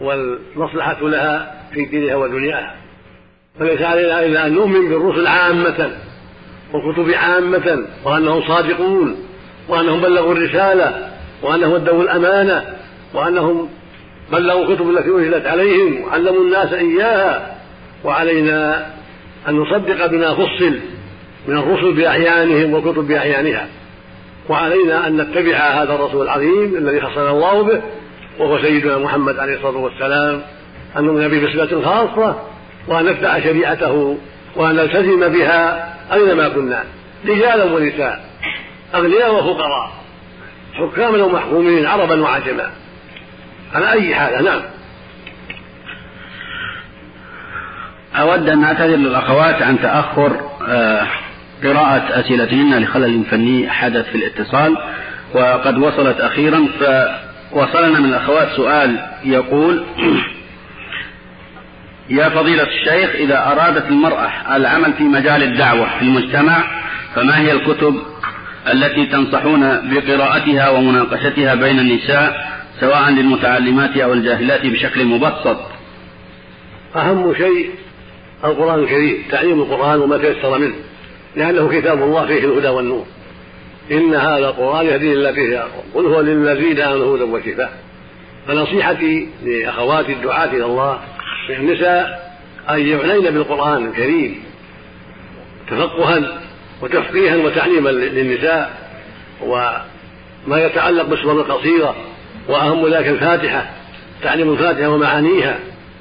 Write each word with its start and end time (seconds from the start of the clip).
والمصلحة 0.00 1.08
لها 1.08 1.54
في 1.74 1.84
دينها 1.84 2.16
ودنياها. 2.16 2.74
فليس 3.58 3.82
علينا 3.82 4.24
إلا 4.24 4.46
أن 4.46 4.54
نؤمن 4.54 4.88
بالرسل 4.88 5.26
عامة 5.26 5.90
والكتب 6.72 7.10
عامة 7.10 7.86
وأنهم 8.04 8.42
صادقون 8.48 9.16
وأنهم 9.68 10.00
بلغوا 10.00 10.32
الرسالة 10.32 11.10
وأنهم 11.42 11.74
أدوا 11.74 12.02
الأمانة 12.02 12.64
وأنهم 13.14 13.68
بلغوا 14.32 14.64
الكتب 14.64 14.90
التي 14.90 15.08
أنزلت 15.08 15.46
عليهم 15.46 16.04
وعلموا 16.04 16.44
الناس 16.44 16.72
إياها 16.72 17.56
وعلينا 18.04 18.86
أن 19.48 19.54
نصدق 19.54 20.06
بما 20.06 20.34
فصل 20.34 20.74
من 21.48 21.56
الرسل 21.56 21.92
بأعيانهم 21.92 22.74
والكتب 22.74 23.08
بأعيانها. 23.08 23.68
وعلينا 24.48 25.06
أن 25.06 25.16
نتبع 25.16 25.56
هذا 25.56 25.94
الرسول 25.94 26.22
العظيم 26.22 26.76
الذي 26.76 27.00
خصنا 27.00 27.30
الله 27.30 27.62
به 27.62 27.82
وهو 28.40 28.58
سيدنا 28.58 28.98
محمد 28.98 29.38
عليه 29.38 29.56
الصلاة 29.56 29.76
والسلام 29.76 30.42
أن 30.96 31.04
نؤمن 31.04 31.28
به 31.28 31.46
بصفة 31.46 31.82
خاصة 31.82 32.42
وأن 32.88 33.06
نتبع 33.06 33.40
شريعته 33.40 34.18
وأن 34.56 34.76
نلتزم 34.76 35.28
بها 35.28 35.94
أينما 36.12 36.48
كنا 36.48 36.84
رجالا 37.26 37.64
ونساء 37.64 38.24
أغنياء 38.94 39.34
وفقراء 39.34 39.92
حكاما 40.74 41.24
ومحكومين 41.24 41.86
عربا 41.86 42.22
وعجما. 42.22 42.70
على 43.74 43.92
أي 43.92 44.14
حالة 44.14 44.40
نعم. 44.40 44.60
أود 48.14 48.48
أن 48.48 48.64
أعتذر 48.64 48.96
للأخوات 48.96 49.62
عن 49.62 49.80
تأخر 49.80 50.40
آه، 50.68 51.06
قراءة 51.64 52.20
أسئلتهن 52.20 52.82
لخلل 52.82 53.24
فني 53.30 53.70
حدث 53.70 54.10
في 54.10 54.14
الاتصال 54.14 54.76
وقد 55.34 55.78
وصلت 55.78 56.20
أخيرا 56.20 56.66
فوصلنا 57.52 58.00
من 58.00 58.08
الأخوات 58.08 58.48
سؤال 58.56 59.00
يقول 59.24 59.84
يا 62.10 62.28
فضيلة 62.28 62.62
الشيخ 62.62 63.10
إذا 63.14 63.52
أرادت 63.52 63.86
المرأة 63.90 64.56
العمل 64.56 64.92
في 64.92 65.04
مجال 65.04 65.42
الدعوة 65.42 65.98
في 65.98 66.02
المجتمع 66.02 66.64
فما 67.14 67.38
هي 67.38 67.52
الكتب 67.52 68.02
التي 68.72 69.06
تنصحون 69.06 69.90
بقراءتها 69.90 70.70
ومناقشتها 70.70 71.54
بين 71.54 71.78
النساء 71.78 72.50
سواء 72.80 73.10
للمتعلمات 73.10 73.96
أو 73.96 74.12
الجاهلات 74.12 74.66
بشكل 74.66 75.04
مبسط؟ 75.04 75.56
أهم 76.96 77.34
شيء 77.34 77.70
القرآن 78.44 78.78
الكريم 78.78 79.22
تعليم 79.30 79.60
القرآن 79.60 80.00
وما 80.00 80.18
تيسر 80.18 80.58
منه 80.58 80.74
لأنه 81.36 81.80
كتاب 81.80 82.02
الله 82.02 82.26
فيه 82.26 82.44
الهدى 82.44 82.68
والنور. 82.68 83.06
إن 83.90 84.14
هذا 84.14 84.48
القرآن 84.48 84.86
يهدي 84.86 85.12
التي 85.12 85.40
هي 85.40 85.64
قل 85.94 86.06
هو 86.06 86.20
للذين 86.20 86.80
آمنوا 86.80 87.16
هدى 87.16 87.24
وشفاء. 87.24 87.72
فنصيحتي 88.48 89.28
لأخواتي 89.44 90.12
الدعاة 90.12 90.48
إلى 90.48 90.64
الله 90.64 90.98
من 91.48 91.56
النساء 91.56 92.30
أن 92.70 92.86
يعنين 92.86 93.30
بالقرآن 93.30 93.86
الكريم 93.86 94.42
تفقها 95.70 96.40
وتفقيها 96.82 97.36
وتعليما 97.36 97.88
للنساء 97.90 98.78
وما 99.42 100.64
يتعلق 100.66 101.02
بالسور 101.02 101.32
القصيرة 101.32 101.96
وأهم 102.48 102.86
ذلك 102.86 103.08
الفاتحة 103.08 103.70
تعليم 104.22 104.52
الفاتحة 104.52 104.88
ومعانيها 104.88 105.58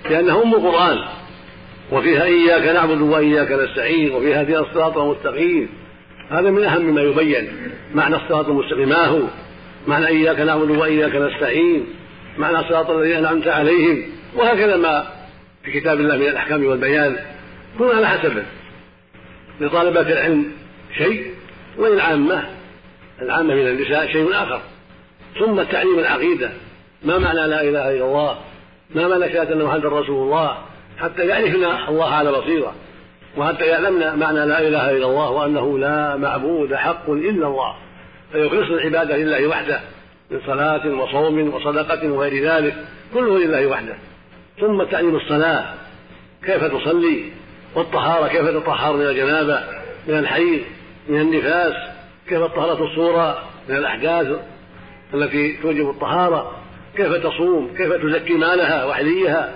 لأنها 0.09 0.43
أم 0.43 0.53
القرآن. 0.53 0.97
وفيها 1.91 2.23
إياك 2.23 2.75
نعبد 2.75 3.01
وإياك 3.01 3.51
نستعين 3.51 4.11
وفيها 4.11 4.41
هذه 4.41 4.59
الصراط 4.59 4.97
المستقيم. 4.97 5.69
هذا 6.29 6.49
من 6.49 6.63
أهم 6.63 6.95
ما 6.95 7.01
يبين 7.01 7.51
معنى 7.93 8.15
الصراط 8.15 8.47
المستقيم. 8.47 8.89
ما 8.89 9.05
هو؟ 9.05 9.21
معنى 9.87 10.07
إياك 10.07 10.39
نعبد 10.39 10.69
وإياك 10.69 11.15
نستعين. 11.15 11.85
معنى 12.37 12.69
صراط 12.69 12.89
الذين 12.89 13.17
أنعمت 13.17 13.47
عليهم. 13.47 14.03
وهكذا 14.35 14.77
ما 14.77 15.07
في 15.63 15.79
كتاب 15.79 15.99
الله 15.99 16.17
من 16.17 16.27
الأحكام 16.27 16.65
والبيان. 16.65 17.17
كل 17.79 17.91
على 17.91 18.07
حسبه 18.07 18.43
لطالبات 19.61 20.07
العلم 20.07 20.51
شيء 20.97 21.31
وللعامة 21.77 22.43
العامة 23.21 23.55
من 23.55 23.67
النساء 23.67 24.11
شيء 24.11 24.29
آخر. 24.33 24.61
ثم 25.39 25.63
تعليم 25.63 25.99
العقيدة. 25.99 26.51
ما 27.03 27.17
معنى 27.17 27.47
لا 27.47 27.61
إله 27.61 27.91
إلا 27.91 28.05
الله؟ 28.05 28.37
ما 28.95 29.07
معنى 29.07 29.33
شهادة 29.33 29.53
أن 29.53 29.63
محمدا 29.63 29.89
رسول 29.89 30.23
الله؟ 30.23 30.57
حتى 30.99 31.27
يعرفن 31.27 31.65
الله 31.89 32.13
على 32.13 32.31
بصيرة. 32.31 32.75
وحتى 33.37 33.65
يعلمن 33.65 34.19
معنى 34.19 34.45
لا 34.45 34.67
إله 34.67 34.89
إلا 34.89 35.05
الله 35.05 35.29
وأنه 35.29 35.79
لا 35.79 36.15
معبود 36.15 36.73
حق 36.73 37.09
إلا 37.09 37.47
الله؟ 37.47 37.75
فيخلصن 38.31 38.73
العبادة 38.73 39.17
لله 39.17 39.47
وحده 39.47 39.81
من 40.31 40.39
صلاة 40.45 40.87
وصوم 40.87 41.53
وصدقة 41.53 42.11
وغير 42.11 42.51
ذلك 42.51 42.75
كله 43.13 43.37
لله 43.39 43.67
وحده. 43.67 43.95
ثم 44.59 44.83
تعليم 44.83 45.15
الصلاة 45.15 45.73
كيف 46.45 46.63
تصلي؟ 46.63 47.23
والطهارة 47.75 48.27
كيف 48.27 48.45
تطهر 48.45 48.93
من 48.93 49.05
الجنابة 49.05 49.59
من 50.07 50.19
الحيض 50.19 50.61
من 51.09 51.21
النفاس؟ 51.21 51.73
كيف 52.29 52.43
طهرة 52.43 52.83
الصورة؟ 52.83 53.43
من 53.69 53.75
الأحداث 53.75 54.27
التي 55.13 55.57
توجب 55.61 55.89
الطهارة؟ 55.89 56.55
كيف 56.95 57.13
تصوم؟ 57.13 57.73
كيف 57.77 57.93
تزكي 57.93 58.33
مالها 58.33 58.85
وحليها؟ 58.85 59.53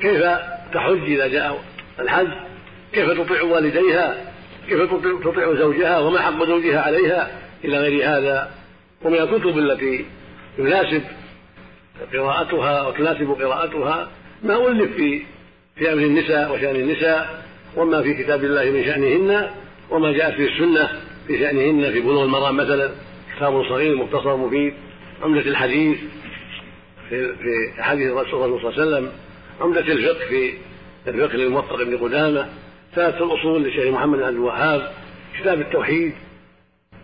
كيف 0.00 0.22
تحج 0.74 1.02
إذا 1.02 1.26
جاء 1.26 1.58
الحج؟ 2.00 2.45
كيف 2.96 3.10
تطيع 3.10 3.42
والديها؟ 3.42 4.32
كيف 4.68 4.80
تطيع 5.24 5.54
زوجها؟ 5.54 5.98
وما 5.98 6.20
حق 6.20 6.44
زوجها 6.44 6.80
عليها 6.80 7.30
إلى 7.64 7.78
غير 7.78 8.08
هذا؟ 8.08 8.50
ومن 9.02 9.18
الكتب 9.18 9.58
التي 9.58 10.04
يناسب 10.58 11.02
قراءتها 12.12 12.88
وتناسب 12.88 13.30
قراءتها 13.30 14.10
ما 14.42 14.68
ألف 14.68 14.96
في 14.96 15.22
في 15.76 15.92
أمر 15.92 16.02
النساء 16.02 16.54
وشأن 16.54 16.76
النساء 16.76 17.44
وما 17.76 18.02
في 18.02 18.14
كتاب 18.14 18.44
الله 18.44 18.70
من 18.70 18.84
شأنهن 18.84 19.50
وما 19.90 20.12
جاء 20.12 20.36
في 20.36 20.48
السنة 20.48 20.88
في 21.26 21.38
شأنهن 21.38 21.92
في 21.92 22.00
بلوغ 22.00 22.24
المرام 22.24 22.56
مثلا. 22.56 22.90
كتاب 23.36 23.64
صغير 23.68 23.96
مختصر 23.96 24.36
مفيد. 24.36 24.74
عمدة 25.22 25.40
الحديث 25.40 25.98
في 27.08 27.34
في 27.34 27.82
حديث 27.82 28.12
الرسول 28.12 28.30
صلى 28.30 28.44
الله 28.44 28.56
عليه 28.58 28.66
وسلم. 28.66 29.12
عمدة 29.60 29.80
الفقه 29.80 30.26
في 30.28 30.52
الفقه 31.08 31.36
للموفق 31.36 31.82
بن 31.82 31.96
قدامة. 31.96 32.48
ثلاثة 32.96 33.24
الأصول 33.24 33.62
للشيخ 33.62 33.94
محمد 33.94 34.18
بن 34.18 34.24
عبد 34.24 34.34
الوهاب 34.34 34.92
كتاب 35.40 35.60
التوحيد 35.60 36.12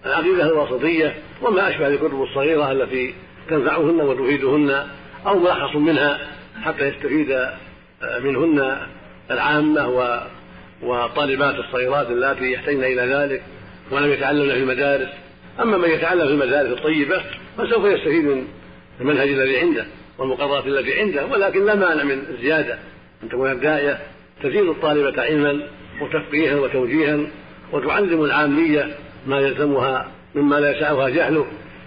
العقيدة 0.06 0.46
الواسطية 0.46 1.14
وما 1.42 1.68
أشبه 1.68 1.88
الكتب 1.88 2.22
الصغيرة 2.22 2.72
التي 2.72 3.14
تنفعهن 3.48 4.00
وتفيدهن 4.00 4.86
أو 5.26 5.38
ملخص 5.38 5.76
منها 5.76 6.18
حتى 6.62 6.88
يستفيد 6.88 7.46
منهن 8.20 8.76
العامة 9.30 9.88
وطالبات 10.82 11.54
الصغيرات 11.54 12.10
اللاتي 12.10 12.52
يحتاجن 12.52 12.84
إلى 12.84 13.02
ذلك 13.02 13.42
ولم 13.90 14.12
يتعلمن 14.12 14.52
في 14.52 14.58
المدارس. 14.58 15.08
أما 15.60 15.76
من 15.76 15.90
يتعلم 15.90 16.26
في 16.26 16.32
المدارس 16.32 16.78
الطيبة 16.78 17.22
فسوف 17.58 17.84
يستفيد 17.84 18.24
من 18.24 18.46
المنهج 19.00 19.28
الذي 19.28 19.58
عنده 19.58 19.86
والمقررات 20.18 20.66
التي 20.66 21.00
عنده 21.00 21.26
ولكن 21.26 21.66
لا 21.66 21.74
مانع 21.74 22.04
من 22.04 22.22
الزيادة. 22.28 22.78
أن 23.22 23.28
تكون 23.28 23.52
الداعية 23.52 23.98
تزيد 24.42 24.68
الطالبة 24.68 25.22
علما 25.22 25.62
وتفقيها 26.02 26.56
وتوجيها 26.60 27.18
وتعلم 27.72 28.24
العامية 28.24 28.94
ما 29.26 29.40
يلزمها 29.40 30.08
مما 30.34 30.56
لا 30.60 30.76
يسعها 30.76 31.08
جهله 31.08 31.46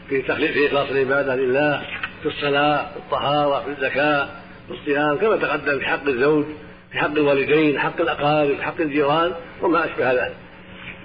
في 0.09 0.21
تخليق 0.21 0.51
في 0.51 0.67
إخلاص 0.67 0.89
العبادة 0.89 1.35
لله 1.35 1.81
في 2.21 2.27
الصلاة 2.27 2.91
في 2.91 2.97
الطهارة 2.97 3.63
في 3.63 3.69
الزكاة 3.69 4.25
في 4.67 4.73
الصيام 4.73 5.17
كما 5.17 5.35
تقدم 5.35 5.79
في 5.79 5.85
حق 5.85 6.07
الزوج 6.07 6.45
في 6.91 6.97
حق 6.97 7.11
الوالدين 7.11 7.79
حق 7.79 8.01
الأقارب 8.01 8.61
حق 8.61 8.81
الجيران 8.81 9.31
وما 9.61 9.85
أشبه 9.85 10.11
ذلك. 10.11 10.35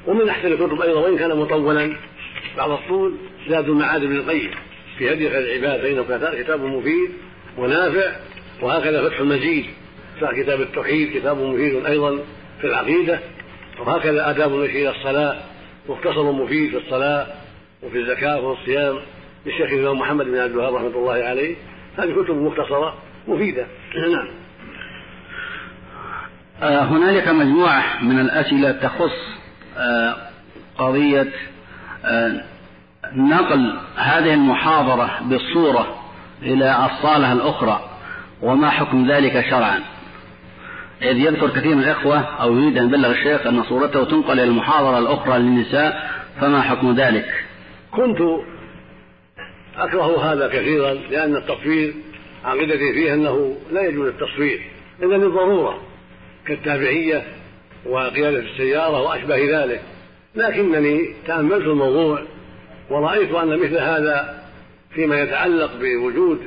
ومن 0.07 0.29
أحسن 0.29 0.53
الكتب 0.53 0.83
أيضا 0.83 1.01
وإن 1.01 1.19
كان 1.19 1.37
مطولا 1.37 1.97
بعض 2.57 2.71
الطول 2.71 3.15
زاد 3.49 3.69
المعاد 3.69 4.01
بن 4.01 4.17
القيم 4.17 4.51
في 4.99 5.13
هدي 5.13 5.31
خير 5.31 5.39
العباد 5.39 5.81
فإنه 5.81 6.43
كتاب 6.43 6.61
مفيد 6.61 7.11
ونافع 7.59 8.13
وهكذا 8.63 9.09
فتح 9.09 9.21
المجيد 9.21 9.65
كتاب 10.37 10.61
التوحيد 10.61 11.19
كتاب 11.19 11.39
مفيد 11.39 11.87
أيضا. 11.87 12.19
في 12.61 12.67
العقيدة 12.67 13.21
وهكذا 13.79 14.31
آداب 14.31 14.55
المشي 14.55 14.89
إلى 14.89 14.97
الصلاة 14.97 15.37
مختصر 15.89 16.33
مفيد 16.33 16.71
في 16.71 16.77
الصلاة 16.77 17.27
وفي 17.83 17.99
الزكاة 17.99 18.41
وفي 18.41 18.61
الصيام 18.61 18.99
للشيخ 19.47 19.73
الإمام 19.73 19.99
محمد 19.99 20.25
بن 20.25 20.39
عبد 20.39 20.53
الوهاب 20.53 20.75
رحمة 20.75 20.89
الله 20.89 21.13
عليه. 21.13 21.57
هذه 21.99 22.23
كتب 22.23 22.37
مختصرة 22.37 22.95
مفيدة. 23.29 23.67
نعم. 24.13 24.29
آه، 26.63 26.83
هنالك 26.83 27.29
مجموعة 27.29 28.05
من 28.05 28.21
الأسئلة 28.21 28.73
تخص 28.73 29.41
آه، 29.79 30.17
قضية 30.79 31.33
آه، 32.05 32.45
نقل 33.15 33.79
هذه 33.97 34.35
المحاضرة 34.35 35.11
بالصورة 35.23 36.01
إلى 36.43 36.89
الصالة 36.91 37.33
الأخرى 37.33 37.91
وما 38.43 38.71
حكم 38.71 39.11
ذلك 39.11 39.51
شرعا. 39.51 39.81
إذ 41.03 41.17
يذكر 41.17 41.49
كثير 41.49 41.75
من 41.75 41.83
الإخوة 41.83 42.19
أو 42.19 42.57
يريد 42.57 42.79
أن 42.79 42.87
يبلغ 42.87 43.11
الشيخ 43.11 43.47
أن 43.47 43.63
صورته 43.63 44.05
تنقل 44.05 44.33
إلى 44.33 44.45
المحاضرة 44.45 44.99
الأخرى 44.99 45.39
للنساء 45.39 46.11
فما 46.41 46.63
حكم 46.63 46.95
ذلك؟ 46.95 47.45
كنت 47.93 48.19
أكره 49.77 50.33
هذا 50.33 50.49
كثيرا 50.49 50.95
لأن 50.95 51.37
التصوير 51.37 51.95
عقيدتي 52.45 52.93
فيه 52.93 53.15
أنه 53.15 53.57
لا 53.73 53.83
يجوز 53.89 54.09
التصوير 54.09 54.61
إلا 55.03 55.17
للضرورة 55.17 55.79
كالتابعية 56.47 57.25
وقيادة 57.87 58.39
السيارة 58.39 59.03
وأشبه 59.03 59.63
ذلك 59.63 59.81
لكنني 60.35 61.15
تأملت 61.27 61.67
الموضوع 61.67 62.23
ورأيت 62.91 63.35
أن 63.35 63.59
مثل 63.59 63.79
هذا 63.79 64.43
فيما 64.95 65.21
يتعلق 65.21 65.71
بوجود 65.81 66.39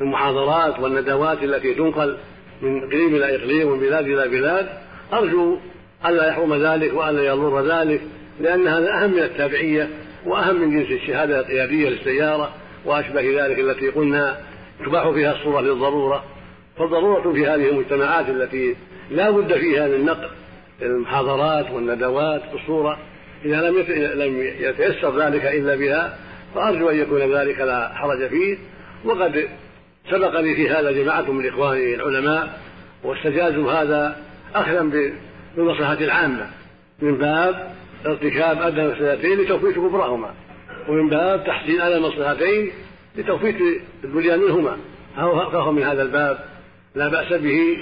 المحاضرات 0.00 0.80
والندوات 0.80 1.42
التي 1.42 1.74
تنقل 1.74 2.16
من 2.62 2.84
إقليم 2.84 3.14
إلى 3.14 3.36
إقليم 3.36 3.68
ومن 3.68 3.80
بلاد 3.80 4.04
إلى 4.04 4.28
بلاد 4.28 4.68
أرجو 5.12 5.58
ألا 6.06 6.28
يحرم 6.28 6.54
ذلك 6.54 6.94
وألا 6.94 7.26
يضر 7.26 7.66
ذلك 7.66 8.00
لأن 8.40 8.68
هذا 8.68 8.90
أهم 8.90 9.10
من 9.10 9.22
التابعية 9.22 9.88
وأهم 10.26 10.60
من 10.60 10.70
جنس 10.70 10.90
الشهادة 10.90 11.40
القيادية 11.40 11.88
للسيارة 11.88 12.52
وأشبه 12.84 13.44
ذلك 13.44 13.58
التي 13.58 13.88
قلنا 13.88 14.36
تباح 14.86 15.10
فيها 15.10 15.32
الصورة 15.32 15.60
للضرورة. 15.60 16.24
فالضرورة 16.78 17.32
في 17.32 17.46
هذه 17.46 17.68
المجتمعات 17.68 18.28
التي 18.28 18.76
لا 19.10 19.30
بد 19.30 19.52
فيها 19.52 19.88
من 19.88 20.04
نقل 20.04 20.28
المحاضرات 20.82 21.70
والندوات 21.70 22.42
بالصورة 22.52 22.98
إذا 23.44 23.70
لم 23.70 23.78
لم 24.14 24.40
يتيسر 24.60 25.20
ذلك 25.20 25.46
إلا 25.46 25.76
بها 25.76 26.18
فأرجو 26.54 26.90
أن 26.90 26.96
يكون 26.96 27.34
ذلك 27.34 27.60
لا 27.60 27.88
حرج 27.94 28.28
فيه. 28.28 28.58
وقد 29.04 29.48
سبقني 30.10 30.54
في 30.54 30.70
هذا 30.70 30.92
جماعة 30.92 31.32
من 31.32 31.48
إخواني 31.48 31.94
العلماء 31.94 32.60
واستجازوا 33.04 33.72
هذا 33.72 34.16
أخذا 34.54 35.10
بالمصلحة 35.56 35.92
العامة. 35.92 36.46
من 37.02 37.18
باب 37.18 37.74
ارتكاب 38.06 38.62
أدنى 38.62 38.84
المفسدتين 38.84 39.38
لتوفيق 39.38 39.74
كبراهما 39.74 40.34
ومن 40.88 41.08
باب 41.08 41.44
تحصيل 41.44 41.80
أدنى 41.80 41.96
المصلحتين 41.96 42.70
لتوفيق 43.16 43.56
البنيان 44.04 44.40
منهما. 44.40 44.76
فهو 45.52 45.72
من 45.72 45.82
هذا 45.82 46.02
الباب. 46.02 46.38
لا 46.94 47.08
بأس 47.08 47.32
به 47.32 47.76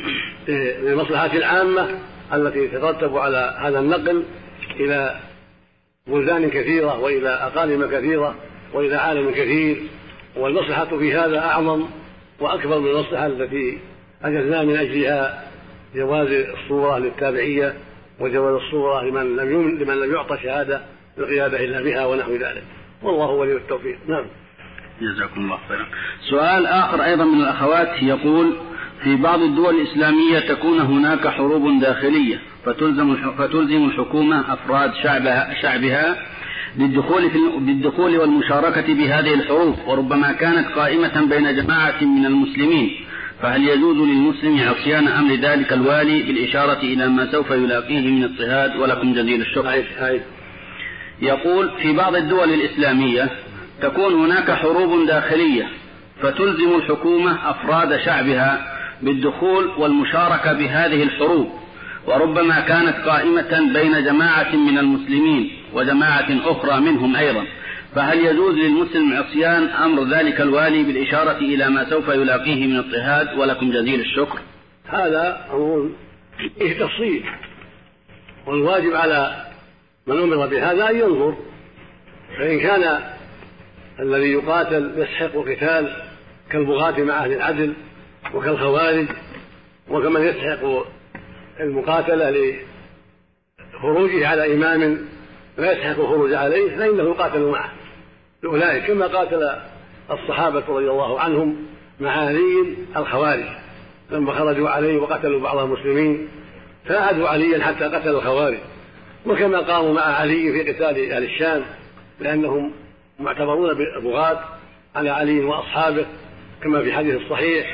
للمصلحة 0.49 1.37
العامة 1.37 1.99
التي 2.35 2.69
تترتب 2.69 3.17
على 3.17 3.57
هذا 3.61 3.79
النقل 3.79 4.25
إلى 4.81 5.21
بلدان 6.07 6.51
كثيرة 6.51 6.99
وإلى 6.99 7.29
أقاليم 7.29 7.87
كثيرة 7.87 8.35
وإلى 8.75 8.97
عالم 8.97 9.31
كثير. 9.31 9.77
والمصلحة 10.37 10.99
في 10.99 11.13
هذا 11.13 11.39
أعظم 11.39 11.87
وأكبر 12.41 12.79
من 12.79 12.91
المصلحة 12.91 13.27
التي 13.27 13.79
أجزنا 14.23 14.63
من 14.63 14.77
أجلها 14.77 15.45
جواز 15.95 16.29
الصورة 16.29 16.99
للتابعية 16.99 17.75
وجواز 18.21 18.63
الصورة 18.63 19.05
لمن 19.05 19.37
لم 19.37 19.79
لمن 19.79 19.95
لم 19.95 20.15
يعطى 20.15 20.39
شهادة 20.43 20.81
القيادة 21.19 21.65
إلا 21.65 21.83
بها 21.83 22.07
ونحو 22.07 22.33
ذلك. 22.33 22.63
والله 23.03 23.31
ولي 23.31 23.57
التوفيق. 23.57 23.99
نعم. 24.07 24.25
جزاكم 25.01 25.41
الله 25.41 25.59
خيرا. 25.69 25.87
سؤال 26.31 26.67
آخر 26.67 27.05
أيضا 27.05 27.25
من 27.25 27.41
الأخوات 27.41 28.03
يقول 28.03 28.57
في 29.03 29.17
بعض 29.17 29.41
الدول 29.41 29.75
الإسلامية 29.75 30.39
تكون 30.39 30.81
هناك 30.81 31.29
حروب 31.29 31.81
داخلية 31.81 32.39
فتلزم 32.65 33.33
فتلزم 33.39 33.85
الحكومة 33.85 34.53
أفراد 34.53 34.95
شعبها, 35.03 35.63
شعبها 35.63 36.17
للدخول 36.79 37.31
في 37.31 37.39
بالدخول 37.59 38.19
والمشاركة 38.19 38.95
بهذه 38.95 39.35
الحروب 39.35 39.77
وربما 39.87 40.33
كانت 40.33 40.69
قائمة 40.69 41.27
بين 41.31 41.57
جماعة 41.57 42.05
من 42.05 42.27
المسلمين. 42.27 42.91
فهل 43.43 43.69
يجوز 43.69 43.97
للمسلم 43.97 44.61
عصيان 44.69 45.09
أمر 45.09 45.35
ذلك 45.35 45.73
الوالي 45.73 46.23
بالإشارة 46.23 46.79
إلى 46.83 47.09
ما 47.09 47.33
سوف 47.33 47.51
يلاقيه 47.51 48.01
من 48.01 48.25
اضطهاد؟ 48.25 48.77
ولكم 48.77 49.15
جزيل 49.15 49.41
الشكر. 49.41 49.85
يقول 51.23 51.71
في 51.83 51.93
بعض 51.93 52.17
الدول 52.17 52.55
الإسلامية 52.55 53.29
تكون 53.83 54.15
هناك 54.15 54.51
حروب 54.51 55.07
داخلية 55.07 55.69
فتلزم 56.23 56.75
الحكومة 56.77 57.51
أفراد 57.51 58.01
شعبها 58.01 58.73
بالدخول 59.03 59.71
والمشاركة 59.79 60.53
بهذه 60.53 61.03
الحروب 61.03 61.49
وربما 62.07 62.61
كانت 62.61 62.97
قائمة 62.97 63.73
بين 63.73 64.05
جماعة 64.05 64.57
من 64.57 64.79
المسلمين. 64.79 65.62
وجماعة 65.75 66.51
أخرى 66.51 66.81
منهم 66.81 67.17
أيضا. 67.17 67.47
فهل 67.95 68.19
يجوز 68.19 68.55
للمسلم 68.55 69.13
عصيان 69.13 69.63
أمر 69.69 70.05
ذلك 70.05 70.41
الوالي 70.41 70.83
بالإشارة 70.83 71.39
إلى 71.39 71.69
ما 71.69 71.91
سوف 71.91 72.09
يلاقيه 72.09 72.67
من 72.67 72.77
اضطهاد 72.77 73.39
ولكم 73.39 73.71
جزيل 73.71 74.01
الشكر؟ 74.01 74.39
هذا 74.89 75.47
أمر 75.53 75.91
فيه 76.59 76.79
تفصيل 76.79 77.25
والواجب 78.47 78.95
على 78.95 79.47
من 80.07 80.23
أمر 80.23 80.47
بهذا 80.47 80.91
أن 80.91 80.97
ينظر. 80.97 81.37
فإن 82.39 82.61
كان 82.61 83.01
الذي 84.01 84.33
يقاتل 84.33 84.93
يستحق 84.97 85.37
قتال 85.37 85.97
كالبغاة 86.51 87.01
مع 87.01 87.25
أهل 87.25 87.33
العدل 87.33 87.73
وكالخوارج 88.35 89.07
وكمن 89.89 90.21
يستحق 90.23 90.85
المقاتلة 91.61 92.57
لخروجه 93.75 94.29
على 94.29 94.55
إمام 94.55 94.99
لا 95.59 95.73
يستحق 95.73 96.01
الخروج 96.01 96.35
عليه 96.35 96.77
فإنه 96.77 97.03
يقاتل 97.03 97.41
معه. 97.41 97.73
لأولئك 98.43 98.85
كما 98.85 99.07
قاتل 99.07 99.51
الصحابة 100.11 100.63
رضي 100.69 100.91
الله 100.91 101.21
عنهم 101.21 101.57
مع 102.01 102.11
علي 102.11 102.77
الخوارج 102.97 103.45
لما 104.11 104.33
خرجوا 104.33 104.69
عليه 104.69 104.99
وقتلوا 104.99 105.41
بعض 105.41 105.59
المسلمين 105.59 106.29
فاعدوا 106.85 107.29
عليا 107.29 107.65
حتى 107.65 107.85
قتلوا 107.85 108.19
الخوارج. 108.19 108.59
وكما 109.27 109.61
قاموا 109.61 109.93
مع 109.93 110.03
علي 110.03 110.53
في 110.53 110.73
قتال 110.73 111.13
أهل 111.13 111.25
الشام 111.25 111.63
لأنهم 112.21 112.73
معتبرون 113.21 113.75
بغاة 114.03 114.41
على 114.95 115.11
علي 115.11 115.41
وأصحابه 115.41 116.07
كما 116.63 116.83
في 116.83 116.93
حديث 116.93 117.15
الصحيح 117.15 117.67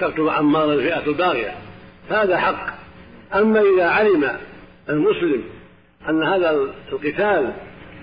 تقتل 0.00 0.28
عمار 0.28 0.72
الفئة 0.72 1.06
الباغية. 1.06 1.54
هذا 2.10 2.38
حق. 2.38 2.74
أما 3.34 3.60
إذا 3.60 3.84
علم 3.84 4.38
المسلم 4.88 5.44
أن 6.08 6.22
هذا 6.22 6.50
القتال 6.92 7.52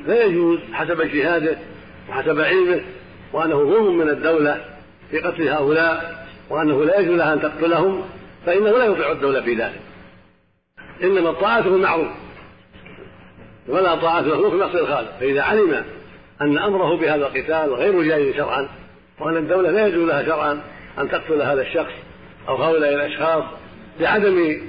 لا 0.07 0.23
يجوز 0.23 0.59
حسب 0.73 1.01
اجتهاده 1.01 1.57
وحسب 2.09 2.39
علمه 2.39 2.81
وأنه 3.33 3.55
ظلم 3.55 3.97
من 3.97 4.09
الدولة 4.09 4.61
في 5.11 5.19
قتل 5.19 5.47
هؤلاء 5.47 6.25
وأنه 6.49 6.85
لا 6.85 6.99
يجوز 6.99 7.15
لها 7.15 7.33
أن 7.33 7.41
تقتلهم 7.41 8.03
فإنه 8.45 8.69
لا 8.77 8.85
يطيع 8.85 9.11
الدولة 9.11 9.41
في 9.41 9.53
ذلك. 9.53 9.79
إنما 11.03 11.29
الطاعة 11.29 11.61
في 11.61 11.67
المعروف 11.67 12.07
ولا 13.67 13.95
طاعة 13.95 14.19
المخلوق 14.19 14.49
في 14.51 14.57
معصية 14.57 14.79
الخالق. 14.79 15.19
فإذا 15.19 15.41
علم 15.41 15.83
أن 16.41 16.57
أمره 16.57 16.97
بهذا 16.97 17.27
القتال 17.27 17.73
غير 17.73 18.03
جائز 18.03 18.35
شرعا 18.35 18.67
وأن 19.19 19.37
الدولة 19.37 19.71
لا 19.71 19.87
يجوز 19.87 20.07
لها 20.07 20.23
شرعا 20.23 20.61
أن 20.99 21.09
تقتل 21.09 21.41
هذا 21.41 21.61
الشخص 21.61 21.93
أو 22.47 22.55
هؤلاء 22.55 22.93
الأشخاص 22.93 23.43
لعدم 23.99 24.61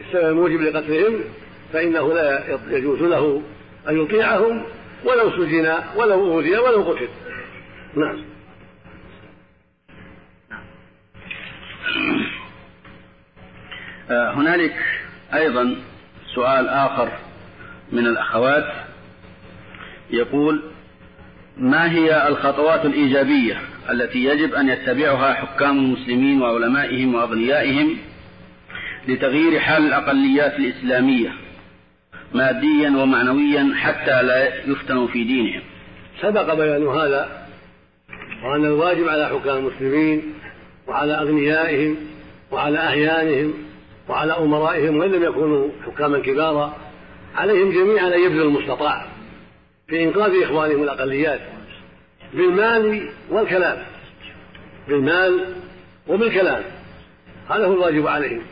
السبب 0.00 0.28
الموجب 0.28 0.60
لقتلهم 0.60 1.20
فإنه 1.72 2.14
لا 2.14 2.58
يجوز 2.70 3.02
له 3.02 3.42
أن 3.88 4.02
يطيعهم 4.02 4.64
ولو 5.04 5.30
سجن 5.30 5.74
ولو 5.96 6.32
أوذي 6.32 6.58
ولو 6.58 6.82
قتل. 6.82 7.08
نعم. 7.96 8.24
آه، 14.10 14.34
هنالك 14.34 14.74
أيضا 15.34 15.76
سؤال 16.34 16.68
آخر 16.68 17.08
من 17.92 18.06
الأخوات. 18.06 18.72
يقول 20.10 20.62
ما 21.56 21.90
هي 21.90 22.28
الخطوات 22.28 22.84
الإيجابية 22.84 23.60
التي 23.90 24.24
يجب 24.24 24.54
أن 24.54 24.68
يتبعها 24.68 25.34
حكام 25.34 25.78
المسلمين 25.78 26.42
وعلمائهم 26.42 27.14
وأغنيائهم 27.14 27.96
لتغيير 29.08 29.60
حال 29.60 29.86
الأقليات 29.86 30.58
الإسلامية؟ 30.58 31.41
ماديا 32.34 32.90
ومعنويا 32.90 33.74
حتى 33.76 34.22
لا 34.22 34.64
يفتنوا 34.66 35.06
في 35.06 35.24
دينهم. 35.24 35.62
سبق 36.20 36.54
بيان 36.54 36.86
هذا 36.86 37.46
وأن 38.44 38.64
الواجب 38.64 39.08
على 39.08 39.28
حكام 39.28 39.56
المسلمين 39.56 40.34
وعلى 40.88 41.12
أغنيائهم 41.12 41.96
وعلى 42.50 42.78
أعيانهم 42.78 43.54
وعلى 44.08 44.32
أمرائهم 44.38 44.96
وإن 44.96 45.10
لم 45.10 45.22
يكونوا 45.22 45.68
حكاما 45.86 46.18
كبارا 46.18 46.76
عليهم 47.36 47.70
جميعا 47.70 48.06
أن 48.06 48.20
يبذلوا 48.20 48.50
المستطاع 48.50 49.06
في 49.88 50.04
إنقاذ 50.04 50.42
إخوانهم 50.42 50.82
الأقليات 50.82 51.40
بالمال 52.34 53.08
والكلام. 53.30 53.78
بالمال 54.88 55.54
وبالكلام. 56.08 56.62
هذا 57.50 57.66
هو 57.66 57.72
الواجب 57.72 58.06
عليهم 58.06 58.42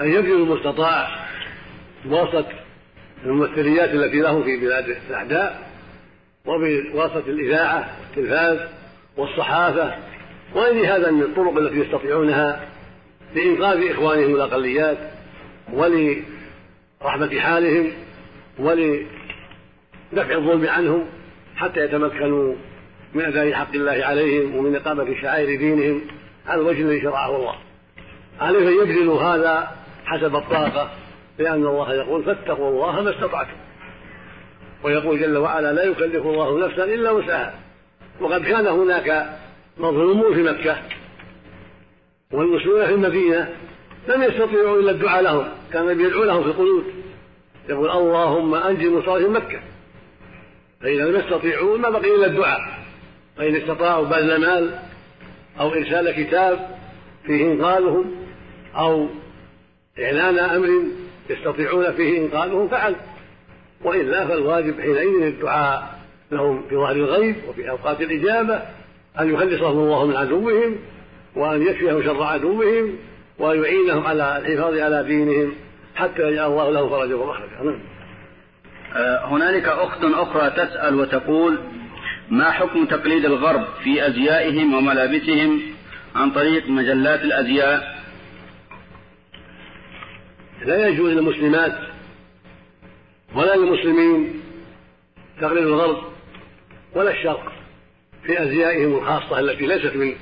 أن 0.00 0.08
يبذلوا 0.08 0.46
المستطاع 0.46 1.08
بواسطة 2.04 2.46
الممثليات 3.24 3.90
التي 3.90 4.20
لهم 4.20 4.44
في 4.44 4.56
بلاد 4.56 4.96
الأعداء 5.10 5.68
وبواسطة 6.46 7.30
الإذاعة 7.30 7.90
والتلفاز 8.00 8.58
والصحافة 9.16 9.94
وغير 10.54 10.96
هذا 10.96 11.10
من 11.10 11.22
الطرق 11.22 11.56
التي 11.56 11.78
يستطيعونها 11.78 12.68
لإنقاذ 13.34 13.90
إخوانهم 13.90 14.34
الأقليات 14.34 14.98
ولرحمة 15.72 17.40
حالهم 17.40 17.92
ولدفع 18.58 20.34
الظلم 20.34 20.66
عنهم 20.68 21.04
حتى 21.56 21.80
يتمكنوا 21.80 22.54
من 23.14 23.24
أداء 23.24 23.52
حق 23.52 23.74
الله 23.74 24.04
عليهم 24.04 24.56
ومن 24.56 24.76
إقامة 24.76 25.20
شعائر 25.22 25.58
دينهم 25.58 26.00
على 26.46 26.60
الوجه 26.60 26.82
الذي 26.82 27.00
شرعه 27.00 27.36
الله. 27.36 27.54
عليه 28.40 28.68
أن 28.68 28.88
يبذلوا 28.88 29.22
هذا 29.22 29.70
حسب 30.04 30.36
الطاقة. 30.36 30.90
لأن 31.38 31.66
الله 31.66 31.94
يقول 31.94 32.24
فاتقوا 32.24 32.70
الله 32.70 33.02
ما 33.02 33.10
استطعتم. 33.10 33.56
ويقول 34.84 35.20
جل 35.20 35.36
وعلا 35.36 35.72
لا 35.72 35.84
يكلف 35.84 36.26
الله 36.26 36.66
نفسا 36.66 36.84
إلا 36.84 37.10
وسعها. 37.10 37.54
وقد 38.20 38.44
كان 38.44 38.66
هناك 38.66 39.38
مظلومون 39.78 40.34
في 40.34 40.42
مكة 40.42 40.76
والمسلمون 42.32 42.86
في 42.86 42.94
المدينة 42.94 43.54
لم 44.08 44.22
يستطيعوا 44.22 44.80
إلا 44.80 44.90
الدعاء 44.90 45.22
لهم 45.22 45.48
كان 45.72 46.00
يدعو 46.00 46.24
لهم 46.24 46.42
في 46.42 46.48
القنوت 46.48 46.84
يقول 47.68 47.90
اللهم 47.90 48.54
أنجي 48.54 48.88
مصالح 48.88 49.28
مكة. 49.28 49.60
فإذا 50.80 51.04
لم 51.04 51.16
يستطيعوا 51.16 51.78
ما 51.78 51.90
بقي 51.90 52.14
إلا 52.14 52.26
الدعاء. 52.26 52.60
فإن 53.36 53.56
استطاعوا 53.56 54.06
بذل 54.06 54.40
مال 54.40 54.78
أو 55.60 55.68
إرسال 55.68 56.10
كتاب 56.10 56.78
فيه 57.26 57.52
إنقاذهم 57.52 58.14
أو 58.76 59.08
إعلان 59.98 60.38
أمر 60.38 60.82
يستطيعون 61.30 61.92
فيه 61.92 62.18
إنقاذهم 62.18 62.68
فعل. 62.68 62.96
وإلا 63.84 64.26
فالواجب 64.26 64.80
حينئذ 64.80 65.22
الدعاء 65.22 65.98
لهم 66.32 66.62
في 66.68 66.74
ظهر 66.74 66.92
الغيب 66.92 67.36
وفي 67.48 67.70
أوقات 67.70 68.00
الإجابة 68.00 68.62
أن 69.20 69.34
يخلصهم 69.34 69.78
الله 69.78 70.06
من 70.06 70.16
عدوهم 70.16 70.76
وأن 71.36 71.62
يكفيهم 71.62 72.02
شر 72.02 72.22
عدوهم 72.22 72.96
وأن 73.38 73.62
يعينهم 73.62 74.06
على 74.06 74.36
الحفاظ 74.38 74.78
على 74.78 75.04
دينهم 75.04 75.52
حتى 75.94 76.22
يجعل 76.22 76.50
الله 76.50 76.70
له 76.70 76.88
فرجا 76.88 77.14
ومخرجا. 77.14 77.62
نعم. 77.64 77.80
آه، 78.96 79.24
هنالك 79.24 79.68
أخت 79.68 80.04
أخرى 80.04 80.50
تسأل 80.50 80.94
وتقول 80.94 81.58
ما 82.30 82.50
حكم 82.50 82.84
تقليد 82.84 83.24
الغرب 83.24 83.64
في 83.84 84.06
أزيائهم 84.06 84.74
وملابسهم 84.74 85.60
عن 86.16 86.30
طريق 86.30 86.68
مجلات 86.68 87.20
الأزياء؟ 87.20 87.98
لا 90.64 90.88
يجوز 90.88 91.10
للمسلمات 91.10 91.78
ولا 93.34 93.56
للمسلمين 93.56 94.42
تقليد 95.40 95.64
الغرب 95.64 96.02
ولا 96.94 97.10
الشرق 97.10 97.52
في 98.22 98.42
أزيائهم 98.42 98.98
الخاصة 98.98 99.40
التي 99.40 99.66
ليست 99.66 99.96
من 99.96 100.14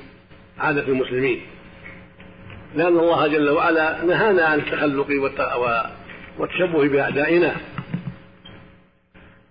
عادة 0.59 0.88
المسلمين. 0.88 1.40
لأن 2.75 2.99
الله 2.99 3.26
جل 3.26 3.50
وعلا 3.50 4.05
نهانا 4.05 4.45
عن 4.45 4.59
التخلق 4.59 5.07
والتشبه 6.38 6.88
بأعدائنا. 6.88 7.57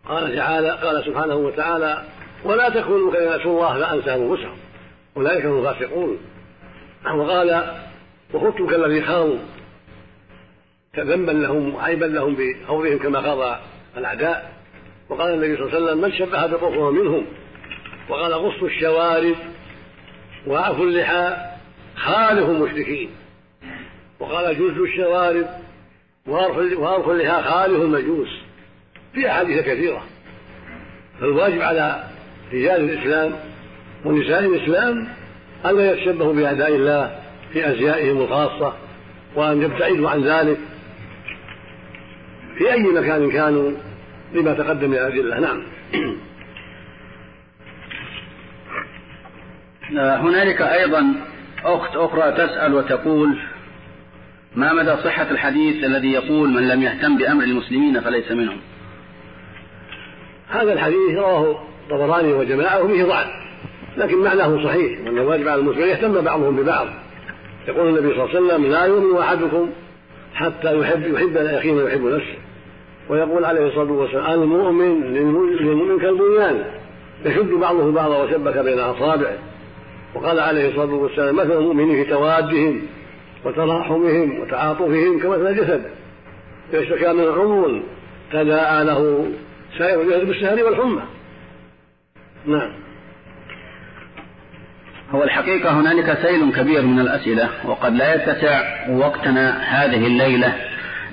قال 0.06 0.36
تعالى 0.36 0.70
قال 0.70 1.06
سبحانه 1.06 1.36
وتعالى 1.36 2.04
ولا 2.44 2.70
تكونوا 2.70 3.12
كما 3.12 3.38
نسوا 3.38 3.51
الله 3.51 3.80
فأنسى 3.80 4.15
أنفسهم. 4.15 4.58
أولئك 5.18 5.46
هم 5.46 5.60
الفاسقون. 5.60 6.18
وقال 7.15 7.75
وخذتم 8.34 8.68
كالذي 8.68 9.01
خاضوا 9.01 9.38
ذنبا 11.00 11.32
لهم 11.32 11.75
وعيبا 11.75 12.06
لهم 12.06 12.36
بخوضهم 12.36 12.98
كما 12.98 13.22
خاض 13.22 13.60
الأعداء. 13.98 14.54
وقال 15.10 15.34
النبي 15.34 15.56
صلى 15.56 15.66
الله 15.66 15.75
عليه 15.75 15.86
وسلم 15.86 16.02
من 16.02 16.12
شبه 16.12 16.46
بقوم 16.46 16.96
منهم. 16.96 17.25
وقال 18.10 18.34
غصوا 18.34 18.68
الشوارب 18.68 19.36
وعفوا 20.48 20.86
اللحى 20.86 21.36
خالف 21.96 22.50
المشركين. 22.50 23.10
وقال 24.20 24.58
جوز 24.58 24.78
الشوارب 24.78 25.48
وارخوا 26.28 27.14
اللحى 27.14 27.44
خالف 27.44 27.82
المجوس. 27.82 28.30
في 29.14 29.30
أحاديث 29.30 29.60
كثيرة. 29.66 30.04
فالواجب 31.20 31.62
على 31.62 32.04
رجال 32.54 32.90
الإسلام 32.90 33.36
ونساء 34.06 34.40
الإسلام 34.40 35.08
ألا 35.66 35.92
يتشبهوا 35.92 36.34
بأعداء 36.34 36.75
الله 36.75 37.20
في 37.54 37.70
أزيائهم 37.70 38.18
الخاصة 38.18 38.74
وأن 39.36 39.62
يبتعدوا 39.62 40.10
عن 40.10 40.24
ذلك. 40.24 40.58
في 42.57 42.74
أي 42.74 42.83
مكان 42.83 43.31
كانوا 43.31 43.71
لما 44.33 44.53
تقدم 44.53 44.89
من 44.89 44.95
الأدلة 44.95 45.39
نعم. 45.39 45.63
هنالك 50.27 50.62
أيضا 50.62 51.13
أخت 51.63 51.95
أخرى 51.95 52.31
تسأل 52.31 52.74
وتقول 52.74 53.38
ما 54.55 54.74
مدى 54.74 54.95
صحة 55.03 55.31
الحديث 55.31 55.83
الذي 55.83 56.12
يقول 56.12 56.50
من 56.50 56.67
لم 56.67 56.81
يهتم 56.81 57.17
بأمر 57.17 57.43
المسلمين 57.43 58.01
فليس 58.01 58.31
منهم؟ 58.31 58.57
هذا 60.50 60.74
الحديث 60.74 61.17
رواه 61.17 61.63
الطبراني 61.83 62.33
وجماعة 62.33 62.83
وفيه 62.83 63.03
ضعف 63.03 63.27
لكن 63.97 64.17
معناه 64.17 64.63
صحيح 64.63 65.00
وأن 65.00 65.17
الواجب 65.17 65.47
على 65.47 65.62
المسلمين 65.62 65.88
يهتم 65.88 66.21
بعضهم 66.21 66.55
ببعض. 66.55 66.88
يقول 67.67 67.88
النبي 67.88 68.15
صلى 68.15 68.24
الله 68.24 68.35
عليه 68.35 68.45
وسلم 68.45 68.71
لا 68.71 68.85
يؤمن 68.85 69.17
أحدكم 69.17 69.69
حتى 70.36 70.80
يحب 70.80 71.13
يحب 71.13 71.34
لأخيه 71.34 71.74
ما 71.74 71.84
يحب 71.84 72.06
نفسه. 72.06 72.38
ويقول 73.10 73.46
عليه 73.46 73.68
الصلاة 73.68 73.92
والسلام 73.92 74.42
المؤمن 74.42 75.01
للمؤمن 75.13 76.00
كالبنيان. 76.00 76.63
يشد 77.25 77.51
بعضه 77.51 77.92
بعضا 77.92 78.24
وشبك 78.24 78.58
بين 78.58 78.80
أصابعه. 78.80 79.38
وقال 80.15 80.39
عليه 80.39 80.70
الصلاة 80.70 80.94
والسلام 80.94 81.36
مثل 81.36 81.51
المؤمنين 81.51 82.04
في 82.04 82.10
توادهم 82.10 82.82
وتراحمهم 83.46 84.39
وتعاطفهم 84.39 85.20
كمثل 85.20 85.48
الجسد. 85.48 85.86
يشتكى 86.74 87.13
من 87.13 87.24
عضو 87.24 87.80
تداعى 88.32 88.86
له 88.86 89.30
سائر 89.77 90.01
الجسد 90.01 90.27
بالسهر 90.27 90.65
والحمى. 90.65 91.01
نعم. 92.46 92.85
هو 95.12 95.24
الحقيقة 95.24 95.79
هنالك 95.79 96.17
سيل 96.21 96.51
كبير 96.51 96.81
من 96.81 97.00
الأسئلة 97.00 97.50
وقد 97.65 97.95
لا 97.95 98.15
يتسع 98.15 98.62
وقتنا 98.89 99.57
هذه 99.59 100.07
الليلة 100.07 100.53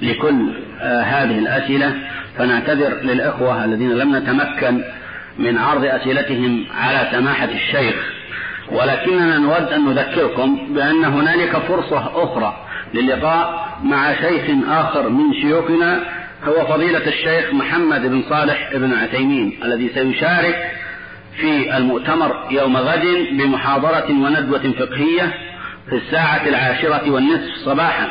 لكل 0.03 0.53
آه 0.81 1.03
هذه 1.03 1.39
الأسئلة 1.39 1.95
فنعتذر 2.39 2.95
للإخوة 3.03 3.65
الذين 3.65 3.93
لم 3.93 4.17
نتمكن 4.17 4.85
من 5.39 5.59
عرض 5.59 5.85
أسئلتهم 5.85 6.65
على 6.81 7.09
سماحة 7.13 7.49
الشيخ. 7.55 7.95
ولكننا 8.71 9.39
نود 9.39 9.73
أن 9.73 9.85
نذكركم 9.85 10.75
بأن 10.75 11.05
هنالك 11.05 11.57
فرصة 11.57 12.25
أخرى 12.25 12.67
للقاء 12.95 13.69
مع 13.83 14.15
شيخ 14.15 14.69
آخر 14.69 15.09
من 15.09 15.35
شيوخنا 15.43 16.01
هو 16.45 16.67
فضيلة 16.67 17.07
الشيخ 17.07 17.55
محمد 17.55 18.07
بن 18.07 18.23
صالح 18.29 18.71
بن 18.75 18.95
عثيمين 18.95 19.59
الذي 19.65 19.89
سيشارك 19.95 20.71
في 21.37 21.77
المؤتمر 21.77 22.47
يوم 22.51 22.77
غد 22.77 23.07
بمحاضرة 23.33 24.07
وندوة 24.11 24.73
فقهية 24.79 25.35
في 25.91 25.97
الساعة 25.97 26.47
العاشرة 26.47 27.11
والنصف 27.11 27.55
صباحا. 27.65 28.09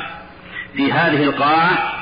في 0.76 0.92
هذه 0.92 1.24
القاعة 1.24 1.94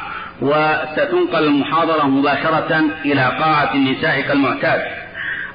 وستنقل 0.41 1.43
المحاضرة 1.43 2.03
مباشرة 2.03 2.81
إلى 3.05 3.21
قاعة 3.21 3.73
النساء 3.73 4.21
كالمعتاد. 4.21 4.81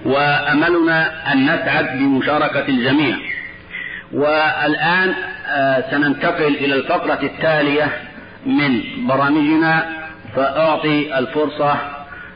وأملنا 0.04 1.33
أن 1.33 1.44
نسعد 1.44 1.99
بمشاركة 1.99 2.68
الجميع. 2.68 3.16
والآن 4.12 5.14
سننتقل 5.90 6.54
إلى 6.54 6.75
الفقرة 6.75 7.18
التالية 7.23 7.88
من 8.47 8.83
برامجنا 9.06 9.87
فأعطي 10.37 11.18
الفرصة 11.18 11.76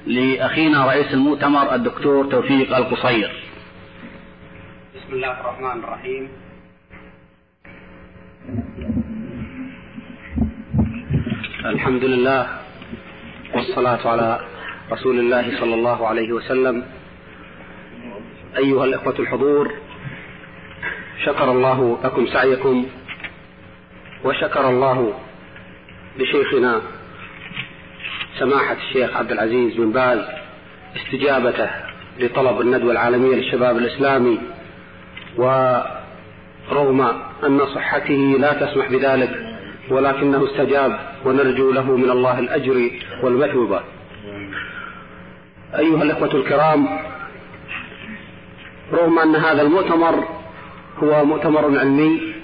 لأخينا 0.09 0.87
رئيس 0.87 1.15
المؤتمر 1.15 1.75
الدكتور 1.75 2.31
توفيق 2.31 2.77
القصير. 2.77 3.31
بسم 4.97 5.13
الله 5.13 5.41
الرحمن 5.41 5.85
الرحيم. 5.85 6.29
الحمد 11.65 12.05
لله 12.05 12.49
والصلاة 13.55 14.09
على 14.09 14.41
رسول 14.93 15.19
الله 15.19 15.61
صلى 15.61 15.75
الله 15.75 16.09
عليه 16.09 16.33
وسلم. 16.33 16.85
أيها 18.59 18.85
الإخوة 18.85 19.19
الحضور 19.19 19.75
شكر 21.25 21.53
الله 21.53 21.99
لكم 22.05 22.27
سعيكم 22.27 22.87
وشكر 24.25 24.71
الله 24.71 25.15
لشيخنا 26.19 26.83
سماحة 28.39 28.77
الشيخ 28.89 29.17
عبد 29.17 29.33
العزيز 29.33 29.75
بن 29.75 29.93
باز 29.93 30.19
استجابته 30.97 31.71
لطلب 32.19 32.61
الندوة 32.61 32.93
العالمية 32.93 33.37
للشباب 33.37 33.77
الإسلامي 33.77 34.39
ورغم 35.37 37.01
أن 37.47 37.67
صحته 37.75 38.37
لا 38.41 38.53
تسمح 38.53 38.89
بذلك 38.89 39.31
ولكنه 39.91 40.45
استجاب 40.45 40.99
ونرجو 41.25 41.73
له 41.73 41.97
من 41.97 42.11
الله 42.11 42.39
الأجر 42.39 42.91
والمثوبة. 43.23 43.81
أيها 45.79 46.03
الإخوة 46.03 46.35
الكرام 46.35 46.89
رغم 48.93 49.19
أن 49.19 49.37
هذا 49.37 49.63
المؤتمر 49.63 50.29
هو 51.03 51.25
مؤتمر 51.25 51.79
علمي 51.79 52.35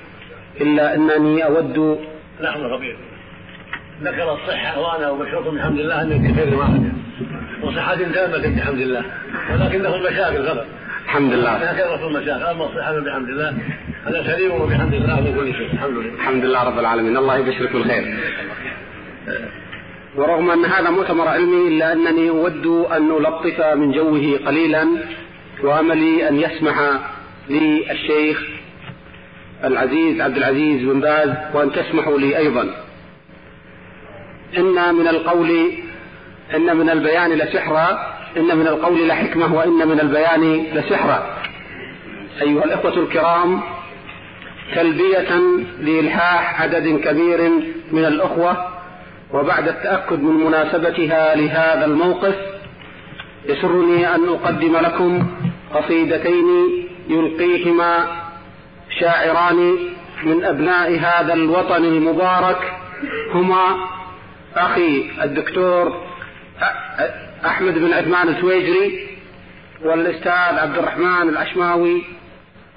إلا 0.60 0.94
أنني 0.94 1.44
أود 1.44 1.98
لحظة 2.40 2.68
ذكر 4.02 4.32
الصحة 4.32 4.80
وأنا 4.80 5.10
أبشركم 5.10 5.56
بحمد 5.56 5.78
الله 5.78 6.02
أنك 6.02 6.30
بخير 6.30 6.54
واحد. 6.54 6.92
وصحة 7.62 7.96
تامة 7.96 8.56
بحمد 8.56 8.80
الله 8.80 9.04
ولكنه 9.52 9.94
المشاكل 9.94 10.42
غلط. 10.42 10.66
الحمد 11.04 11.32
لله. 11.32 11.72
كثرة 11.72 12.06
المشاكل 12.06 12.42
أما 12.42 12.64
الصحة 12.64 13.00
بحمد 13.00 13.28
الله. 13.28 13.54
هذا 14.04 14.22
سليم 14.22 14.52
وبحمد 14.52 14.94
الله 14.94 15.20
من 15.20 15.34
كل 15.34 15.54
شيء. 15.54 15.72
الحمد 15.72 15.96
لله. 15.96 16.14
الحمد 16.14 16.44
لله 16.44 16.64
رب 16.64 16.78
العالمين. 16.78 17.16
الله 17.16 17.38
يبشرك 17.38 17.72
بالخير. 17.72 18.18
ورغم 20.16 20.50
أن 20.50 20.64
هذا 20.64 20.90
مؤتمر 20.90 21.28
علمي 21.28 21.68
إلا 21.68 21.92
أنني 21.92 22.28
أود 22.28 22.66
أن 22.66 23.08
نلطف 23.08 23.60
من 23.60 23.92
جوه 23.92 24.38
قليلا 24.46 24.88
وأملي 25.62 26.28
أن 26.28 26.40
يسمح 26.40 27.00
لي 27.48 27.92
الشيخ 27.92 28.42
العزيز 29.64 30.20
عبد 30.20 30.36
العزيز 30.36 30.82
بن 30.82 31.00
باز 31.00 31.30
وأن 31.54 31.72
تسمحوا 31.72 32.18
لي 32.18 32.36
أيضا. 32.38 32.83
إن 34.58 34.94
من 34.94 35.08
القول 35.08 35.72
إن 36.54 36.76
من 36.76 36.90
البيان 36.90 37.30
لسحرا 37.32 38.14
إن 38.36 38.56
من 38.56 38.66
القول 38.66 39.08
لحكمة 39.08 39.54
وإن 39.54 39.88
من 39.88 40.00
البيان 40.00 40.66
لسحرا 40.74 41.36
أيها 42.42 42.64
الإخوة 42.64 42.98
الكرام 42.98 43.60
تلبية 44.74 45.40
لإلحاح 45.80 46.62
عدد 46.62 47.00
كبير 47.04 47.50
من 47.92 48.04
الأخوة 48.04 48.56
وبعد 49.32 49.68
التأكد 49.68 50.22
من 50.22 50.46
مناسبتها 50.46 51.34
لهذا 51.34 51.84
الموقف 51.84 52.34
يسرني 53.48 54.14
أن 54.14 54.28
أقدم 54.28 54.76
لكم 54.76 55.26
قصيدتين 55.74 56.46
يلقيهما 57.08 58.06
شاعران 59.00 59.76
من 60.24 60.44
أبناء 60.44 60.98
هذا 60.98 61.34
الوطن 61.34 61.84
المبارك 61.84 62.72
هما 63.34 63.76
أخي 64.56 65.10
الدكتور 65.22 66.04
أحمد 67.46 67.78
بن 67.78 67.92
عثمان 67.92 68.28
السويجري 68.28 69.08
والأستاذ 69.84 70.58
عبد 70.58 70.78
الرحمن 70.78 71.28
العشماوي 71.28 72.02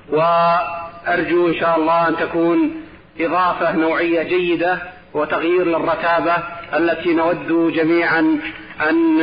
وأرجو 0.10 1.48
إن 1.48 1.56
شاء 1.60 1.78
الله 1.78 2.08
أن 2.08 2.16
تكون 2.16 2.72
إضافة 3.20 3.76
نوعية 3.76 4.24
جيدة 4.24 4.80
وتغيير 5.14 5.66
للرتابة 5.66 6.34
التي 6.74 7.14
نود 7.14 7.74
جميعا 7.74 8.40
أن 8.90 9.18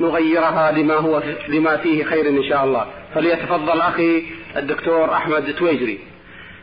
نغيرها 0.00 0.72
لما 0.72 0.94
هو 0.94 1.22
لما 1.48 1.76
فيه 1.76 2.04
خير 2.04 2.28
إن 2.28 2.44
شاء 2.48 2.64
الله. 2.64 2.86
فليتفضل 3.14 3.80
أخي 3.80 4.22
الدكتور 4.56 5.12
أحمد 5.14 5.54
تويجري 5.58 5.98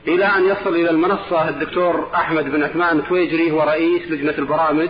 إلى 0.07 0.25
أن 0.25 0.43
يصل 0.45 0.75
إلى 0.75 0.89
المنصة 0.89 1.49
الدكتور 1.49 2.09
أحمد 2.15 2.43
بن 2.43 2.63
عثمان 2.63 3.03
تويجري 3.03 3.51
هو 3.51 3.63
رئيس 3.63 4.11
لجنة 4.11 4.37
البرامج 4.37 4.89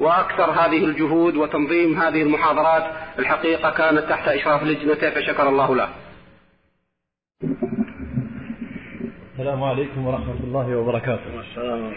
وأكثر 0.00 0.50
هذه 0.50 0.84
الجهود 0.84 1.36
وتنظيم 1.36 2.00
هذه 2.00 2.22
المحاضرات 2.22 2.84
الحقيقة 3.18 3.70
كانت 3.70 4.00
تحت 4.10 4.28
إشراف 4.28 4.62
لجنته 4.62 5.10
فشكر 5.10 5.48
الله 5.48 5.76
له. 5.76 5.88
السلام 9.32 9.62
عليكم 9.62 10.06
ورحمة 10.06 10.40
الله 10.44 10.76
وبركاته. 10.76 11.40
السلام 11.40 11.92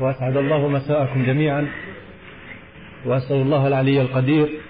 وأسعد 0.00 0.36
الله 0.36 0.68
مساءكم 0.68 1.24
جميعا 1.24 1.68
وأسأل 3.06 3.36
الله 3.36 3.66
العلي 3.66 4.00
القدير 4.00 4.60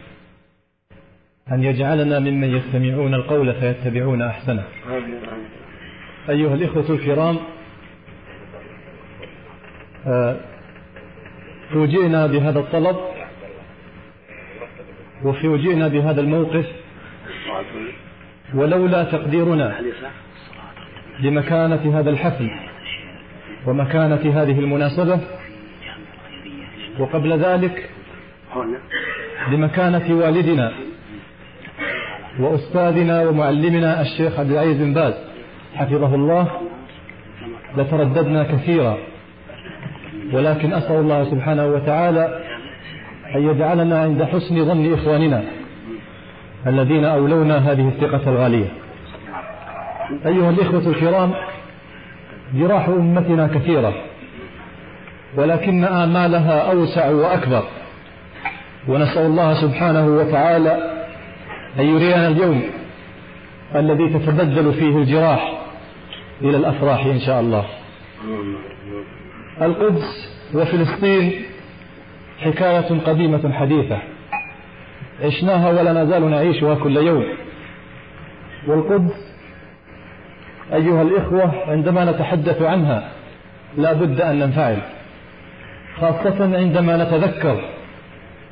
أن 1.52 1.64
يجعلنا 1.64 2.18
ممن 2.18 2.56
يستمعون 2.56 3.14
القول 3.14 3.54
فيتبعون 3.54 4.22
أحسنه. 4.22 4.64
أيها 6.28 6.54
الإخوة 6.54 6.90
الكرام 6.90 7.36
آه، 10.06 10.36
فوجئنا 11.72 12.26
بهذا 12.26 12.58
الطلب 12.58 12.96
وفوجئنا 15.24 15.88
بهذا 15.88 16.20
الموقف 16.20 16.66
ولولا 18.54 19.04
تقديرنا 19.04 19.74
لمكانة 21.20 21.98
هذا 22.00 22.10
الحفل 22.10 22.50
ومكانة 23.66 24.42
هذه 24.42 24.58
المناسبة 24.58 25.20
وقبل 26.98 27.38
ذلك 27.38 27.90
لمكانة 29.52 30.14
والدنا 30.14 30.72
وأستاذنا 32.40 33.28
ومعلمنا 33.28 34.00
الشيخ 34.00 34.38
عبد 34.38 34.50
العزيز 34.50 34.76
بن 34.76 34.94
باز. 34.94 35.29
حفظه 35.76 36.14
الله 36.14 36.46
لترددنا 37.76 38.42
كثيرا. 38.42 38.96
ولكن 40.32 40.72
أسأل 40.72 40.96
الله 40.96 41.24
سبحانه 41.24 41.66
وتعالى 41.66 42.40
أن 43.34 43.48
يجعلنا 43.48 44.00
عند 44.00 44.22
حسن 44.22 44.64
ظن 44.64 44.94
إخواننا 44.94 45.42
الذين 46.66 47.04
أولونا 47.04 47.72
هذه 47.72 47.88
الثقة 47.88 48.30
الغالية. 48.30 48.68
أيها 50.26 50.50
الإخوة 50.50 50.86
الكرام 50.86 51.32
جراح 52.54 52.88
أمتنا 52.88 53.46
كثيرة 53.46 53.94
ولكن 55.36 55.84
آمالها 55.84 56.72
أوسع 56.72 57.10
وأكبر. 57.10 57.62
ونسأل 58.88 59.26
الله 59.26 59.54
سبحانه 59.54 60.06
وتعالى 60.06 60.72
أن 61.78 61.86
يرينا 61.86 62.28
اليوم 62.28 62.62
الذي 63.74 64.08
تتبدل 64.08 64.72
فيه 64.72 64.96
الجراح. 64.96 65.59
إلى 66.42 66.56
الأفراح 66.56 67.06
إن 67.06 67.20
شاء 67.20 67.40
الله. 67.40 67.64
القدس 69.62 70.38
وفلسطين 70.54 71.32
حكاية 72.38 73.00
قديمة 73.00 73.52
حديثة. 73.52 73.98
عشناها 75.22 75.68
ولا 75.68 76.04
نزال 76.04 76.30
نعيشها 76.30 76.74
كل 76.74 76.96
يوم. 76.96 77.24
والقدس 78.66 79.30
أيها 80.72 81.02
الإخوة 81.02 81.70
عندما 81.70 82.04
نتحدث 82.04 82.62
عنها 82.62 83.12
لا 83.76 83.92
بد 83.92 84.20
أن 84.20 84.38
ننفعل. 84.38 84.78
خاصة 86.00 86.56
عندما 86.56 87.04
نتذكر 87.04 87.64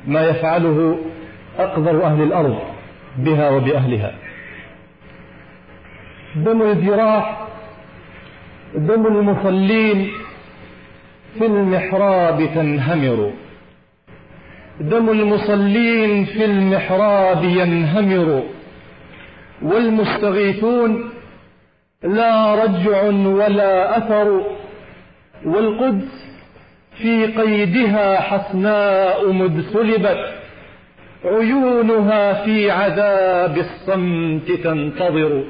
ما 0.07 0.21
يفعله 0.21 0.99
أقذر 1.59 2.05
أهل 2.05 2.21
الأرض 2.21 2.59
بها 3.17 3.49
وبأهلها. 3.49 4.13
دم 6.35 6.61
الجراح 6.61 7.48
دم 8.75 9.07
المصلين 9.07 10.11
في 11.37 11.45
المحراب 11.45 12.49
تنهمر. 12.55 13.31
دم 14.79 15.09
المصلين 15.09 16.25
في 16.25 16.45
المحراب 16.45 17.43
ينهمر. 17.43 18.43
والمستغيثون 19.61 21.09
لا 22.03 22.55
رجع 22.63 23.03
ولا 23.27 23.97
أثر. 23.97 24.41
والقدس 25.45 26.29
في 26.97 27.25
قيدها 27.25 28.21
حسناء 28.21 29.31
مذ 29.31 29.73
سلبت 29.73 30.33
عيونها 31.25 32.33
في 32.33 32.71
عذاب 32.71 33.57
الصمت 33.57 34.51
تنتظر. 34.51 35.43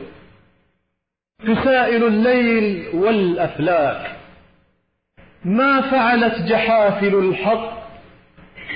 تسائل 1.47 2.03
الليل 2.03 2.87
والأفلاك. 2.93 4.11
ما 5.45 5.81
فعلت 5.81 6.41
جحافل 6.41 7.15
الحق 7.15 7.79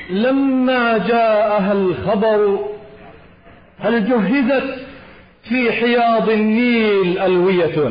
لما 0.10 0.98
جاءها 0.98 1.72
الخبر؟ 1.72 2.60
هل 3.80 4.10
جهزت 4.10 4.88
في 5.50 5.72
حياض 5.72 6.30
النيل 6.30 7.20
ألوية؟ 7.20 7.90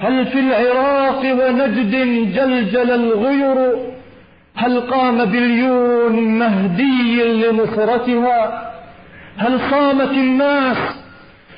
هل 0.00 0.26
في 0.26 0.40
العراق 0.40 1.20
ونجد 1.20 1.90
جلجل 2.34 2.90
الغير؟ 2.90 3.76
هل 4.54 4.80
قام 4.80 5.24
بليون 5.24 6.38
مهدي 6.38 7.22
لنصرتها؟ 7.22 8.72
هل 9.36 9.60
صامت 9.70 10.10
الناس 10.10 10.97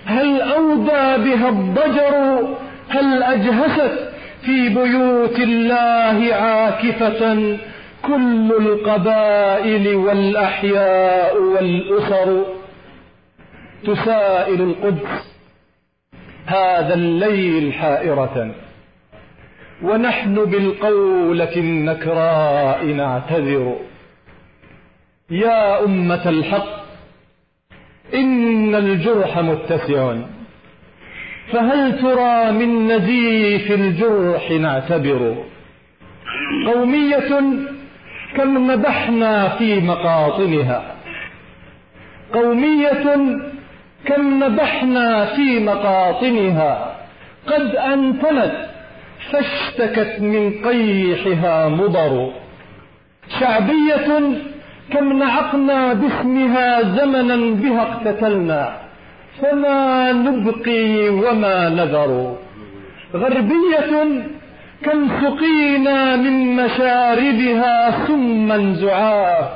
هل 0.05 0.41
أودى 0.41 1.25
بها 1.31 1.49
الضجر؟ 1.49 2.49
هل 2.89 3.23
أجهست 3.23 4.11
في 4.43 4.69
بيوت 4.69 5.39
الله 5.41 6.35
عاكفة 6.35 7.59
كل 8.03 8.53
القبائل 8.61 9.97
والأحياء 9.97 11.43
والأسر؟ 11.43 12.45
تسائل 13.85 14.63
القدس 14.63 15.31
هذا 16.47 16.95
الليل 16.95 17.73
حائرة 17.73 18.55
ونحن 19.83 20.35
بالقولة 20.45 21.57
النكراء 21.57 22.85
نعتذر. 22.85 23.77
يا 25.31 25.85
أمة 25.85 26.29
الحق 26.29 26.80
إن 28.15 28.75
الجرح 28.75 29.39
متسع. 29.39 30.15
فهل 31.53 31.99
ترى 32.03 32.53
من 32.53 32.87
نزيف 32.87 33.73
الجرح 33.73 34.51
نعتبر؟ 34.51 35.37
قومية 36.67 37.41
كم 38.37 38.71
نبحنا 38.71 39.49
في 39.49 39.81
مقاطنها. 39.81 40.83
قومية 42.33 43.05
كم 44.07 44.45
نبحنا 44.45 45.25
في 45.25 45.59
مقاطنها. 45.59 46.97
قد 47.47 47.77
أنتنت 47.77 48.53
فاشتكت 49.31 50.21
من 50.21 50.53
قيحها 50.65 51.69
مضر. 51.69 52.33
شعبية 53.41 54.21
كم 54.93 55.19
نعقنا 55.19 55.93
باسمها 55.93 56.83
زمنا 56.83 57.37
بها 57.63 57.83
اقتتلنا 57.83 58.73
فما 59.43 60.13
نبقي 60.13 61.09
وما 61.09 61.69
نذر. 61.69 62.37
غربية 63.15 63.93
كم 64.85 65.09
سقينا 65.23 66.17
من 66.17 66.57
مشاربها 66.57 68.07
سما 68.07 68.73
زعاف 68.73 69.49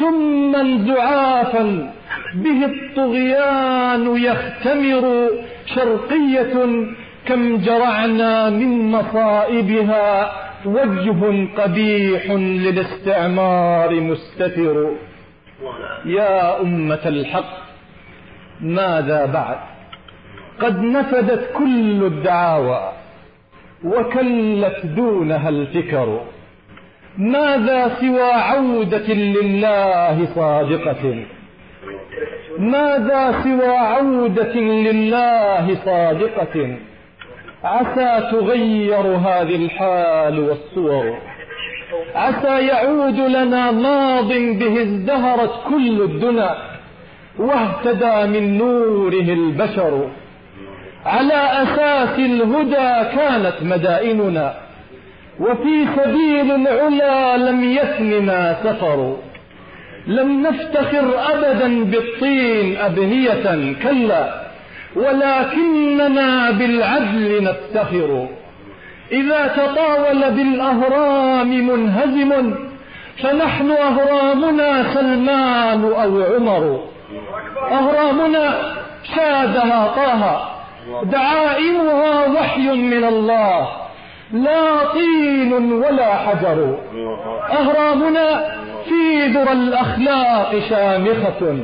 سما 0.00 0.62
زعافا 0.86 1.90
به 2.34 2.64
الطغيان 2.64 4.16
يختمر. 4.16 5.04
شرقية 5.66 6.54
كم 7.26 7.56
جرعنا 7.56 8.50
من 8.50 8.90
مصائبها 8.92 10.32
وجه 10.66 11.48
قبيح 11.56 12.30
للاستعمار 12.30 14.00
مستتر. 14.00 14.90
يا 16.04 16.60
أمة 16.60 17.00
الحق 17.06 17.62
ماذا 18.60 19.26
بعد؟ 19.26 19.56
قد 20.60 20.82
نفدت 20.82 21.52
كل 21.58 22.04
الدعاوى 22.04 22.92
وكلت 23.84 24.86
دونها 24.86 25.48
الفكر. 25.48 26.20
ماذا 27.18 27.88
سوى 28.00 28.32
عودة 28.32 29.14
لله 29.14 30.26
صادقة؟ 30.34 31.24
ماذا 32.58 33.42
سوى 33.42 33.76
عودة 33.76 34.54
لله 34.60 35.74
صادقة؟ 35.84 36.76
عسى 37.64 38.30
تغير 38.32 39.06
هذه 39.06 39.56
الحال 39.64 40.38
والصور. 40.38 41.18
عسى 42.14 42.66
يعود 42.66 43.18
لنا 43.18 43.70
ماض 43.70 44.28
به 44.32 44.82
ازدهرت 44.82 45.50
كل 45.68 46.02
الدنا 46.02 46.56
واهتدى 47.38 48.40
من 48.40 48.58
نوره 48.58 49.28
البشر. 49.32 50.08
على 51.06 51.62
أساس 51.62 52.18
الهدى 52.18 53.16
كانت 53.16 53.54
مدائننا 53.62 54.54
وفي 55.40 55.86
سبيل 55.96 56.50
العلا 56.50 57.36
لم 57.36 57.64
يثننا 57.64 58.56
سفر. 58.64 59.16
لم 60.06 60.46
نفتخر 60.46 61.14
أبدا 61.32 61.84
بالطين 61.84 62.76
أبنية 62.76 63.74
كلا. 63.82 64.41
ولكننا 64.96 66.50
بالعدل 66.50 67.44
نفتخر. 67.44 68.28
إذا 69.12 69.46
تطاول 69.46 70.30
بالأهرام 70.30 71.48
منهزم 71.48 72.54
فنحن 73.22 73.70
أهرامنا 73.70 74.94
سلمان 74.94 75.84
أو 75.84 76.22
عمر. 76.22 76.80
أهرامنا 77.70 78.54
شادها 79.16 79.86
طه. 79.96 80.48
دعائمها 81.02 82.26
وحي 82.26 82.68
من 82.70 83.04
الله. 83.04 83.68
لا 84.32 84.92
طين 84.92 85.72
ولا 85.72 86.14
حجر. 86.14 86.78
أهرامنا 87.50 88.54
في 88.88 89.26
ذرى 89.26 89.52
الأخلاق 89.52 90.62
شامخة. 90.70 91.58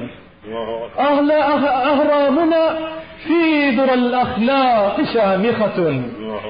أهل 0.99 1.33
أهرامنا 1.33 2.79
في 3.27 3.71
ذرى 3.71 3.95
الأخلاق 3.95 5.03
شامخة. 5.15 6.03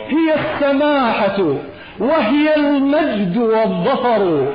هي 0.09 0.35
السماحة 0.35 1.55
وهي 1.99 2.57
المجد 2.57 3.37
والظفر. 3.37 4.47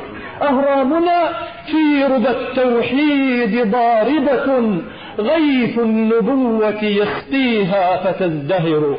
أهرامنا 0.41 1.33
في 1.65 2.03
ربى 2.03 2.29
التوحيد 2.29 3.71
ضاربة 3.71 4.81
غيث 5.19 5.79
النبوة 5.79 6.83
يسقيها 6.83 7.97
فتزدهر. 7.97 8.97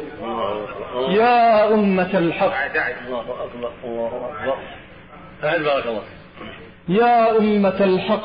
يا 1.09 1.75
أمة 1.75 2.11
الحق. 2.15 2.47
يا 6.89 7.39
أمة 7.39 7.77
الحق. 7.81 8.25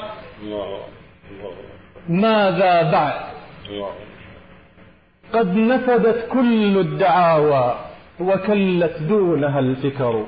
ماذا 2.10 2.92
بعد؟ 2.92 3.14
قد 5.34 5.56
نفدت 5.58 6.28
كل 6.32 6.78
الدعاوى 6.78 7.76
وكلت 8.20 8.98
دونها 9.10 9.60
الفكر. 9.60 10.24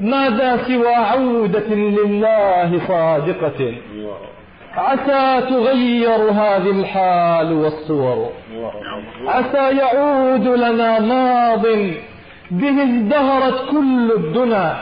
ماذا 0.00 0.56
سوى 0.66 0.94
عودة 0.94 1.68
لله 1.74 2.80
صادقة؟ 2.88 3.74
عسى 4.76 5.46
تغير 5.50 6.30
هذه 6.30 6.70
الحال 6.80 7.52
والصور. 7.52 8.30
عسى 9.26 9.76
يعود 9.78 10.46
لنا 10.46 11.00
ماض 11.00 11.66
به 12.50 12.82
ازدهرت 12.82 13.70
كل 13.70 14.12
الدنا 14.16 14.76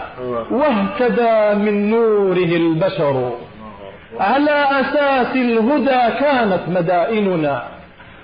واهتدى 0.51 1.59
من 1.65 1.91
نوره 1.91 2.53
البشر. 2.63 3.33
على 4.21 4.67
أساس 4.81 5.37
الهدى 5.37 6.19
كانت 6.21 6.61
مدائننا. 6.69 7.76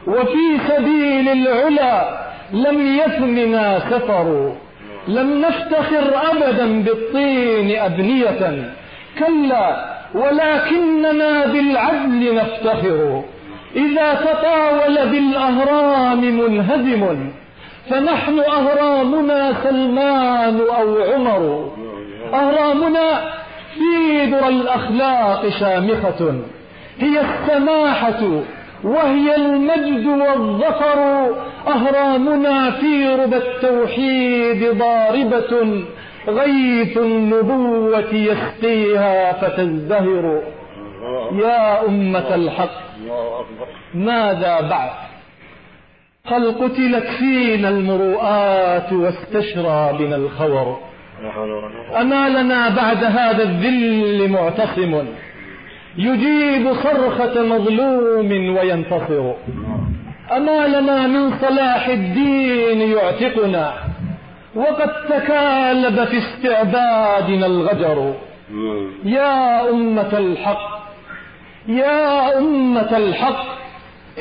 وفي 0.07 0.59
سبيل 0.69 1.29
العلا 1.29 2.23
لم 2.53 2.97
يثمنا 2.97 3.79
سفر 3.79 4.53
لم 5.09 5.41
نفتخر 5.41 6.31
أبدا 6.31 6.83
بالطين 6.83 7.79
أبنية. 7.79 8.73
كلا 9.19 9.93
ولكننا 10.15 11.47
بالعدل 11.47 12.35
نفتخر. 12.35 13.23
إذا 13.77 14.15
تطاول 14.15 15.09
بالأهرام 15.09 16.21
منهزم. 16.21 17.31
فنحن 17.91 18.39
أهرامنا 18.39 19.53
سلمان 19.63 20.61
أو 20.61 21.03
عمر. 21.13 21.71
أهرامنا 22.35 23.21
في 23.75 24.25
ذرى 24.25 24.49
الأخلاق 24.49 25.49
شامخة. 25.49 26.35
هي 26.99 27.21
السماحة 27.21 28.43
وهي 28.85 29.37
المجد 29.37 30.07
والظفر 30.07 31.29
أهرامنا 31.69 32.71
في 32.71 33.15
ربى 33.15 33.37
التوحيد 33.37 34.79
ضاربة 34.79 35.85
غيث 36.29 36.97
النبوة 36.99 38.15
يسقيها 38.15 39.33
فتزدهر. 39.33 40.43
يا 41.33 41.87
أمة 41.87 42.35
الحق 42.35 42.83
ماذا 43.95 44.61
بعد؟ 44.61 44.91
قد 46.27 46.45
قتلت 46.45 47.07
فينا 47.19 47.69
المروءات 47.69 48.93
واستشرى 48.93 49.97
بنا 49.99 50.17
الخور. 50.17 50.79
أما 52.01 52.29
لنا 52.29 52.69
بعد 52.69 53.05
هذا 53.05 53.43
الذل 53.43 54.29
معتصم. 54.29 55.05
يجيب 55.99 56.73
صرخة 56.73 57.43
مظلوم 57.43 58.57
وينتصر. 58.57 59.33
أما 60.37 60.67
لنا 60.67 61.07
من 61.07 61.31
صلاح 61.41 61.87
الدين 61.89 62.81
يعتقنا 62.81 63.73
وقد 64.55 64.91
تكالب 65.09 66.05
في 66.05 66.19
استعبادنا 66.19 67.47
الغجر. 67.47 68.15
يا 69.05 69.71
أمة 69.71 70.19
الحق 70.19 70.83
يا 71.69 72.39
أمة 72.39 72.97
الحق 72.97 73.45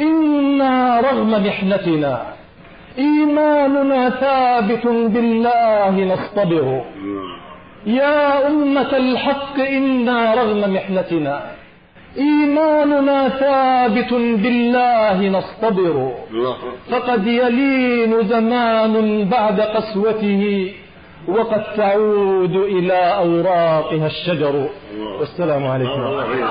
إنا 0.02 1.00
رغم 1.00 1.32
محنتنا. 1.48 2.22
إيماننا 2.98 4.10
ثابت 4.10 4.88
بالله 4.88 5.90
نصطبر. 5.90 6.82
يا 7.86 8.48
أمة 8.48 8.98
الحق 8.98 9.60
إنا 9.60 10.34
رغم 10.34 10.74
محنتنا. 10.74 11.42
إيماننا 12.18 13.30
ثابت 13.30 14.14
بالله 14.14 15.30
نصطبر. 15.30 16.14
فقد 16.92 17.28
يلين 17.28 18.28
زمان 18.28 19.26
بعد 19.30 19.62
قسوته 19.62 20.74
وقد 21.28 21.64
تعود 21.78 22.56
إلى 22.56 22.94
أوراقها 22.94 24.08
الشجر. 24.08 24.70
والسلام 25.20 25.68
عليكم. 25.68 25.92
الله 25.92 26.26
فيك 26.28 26.46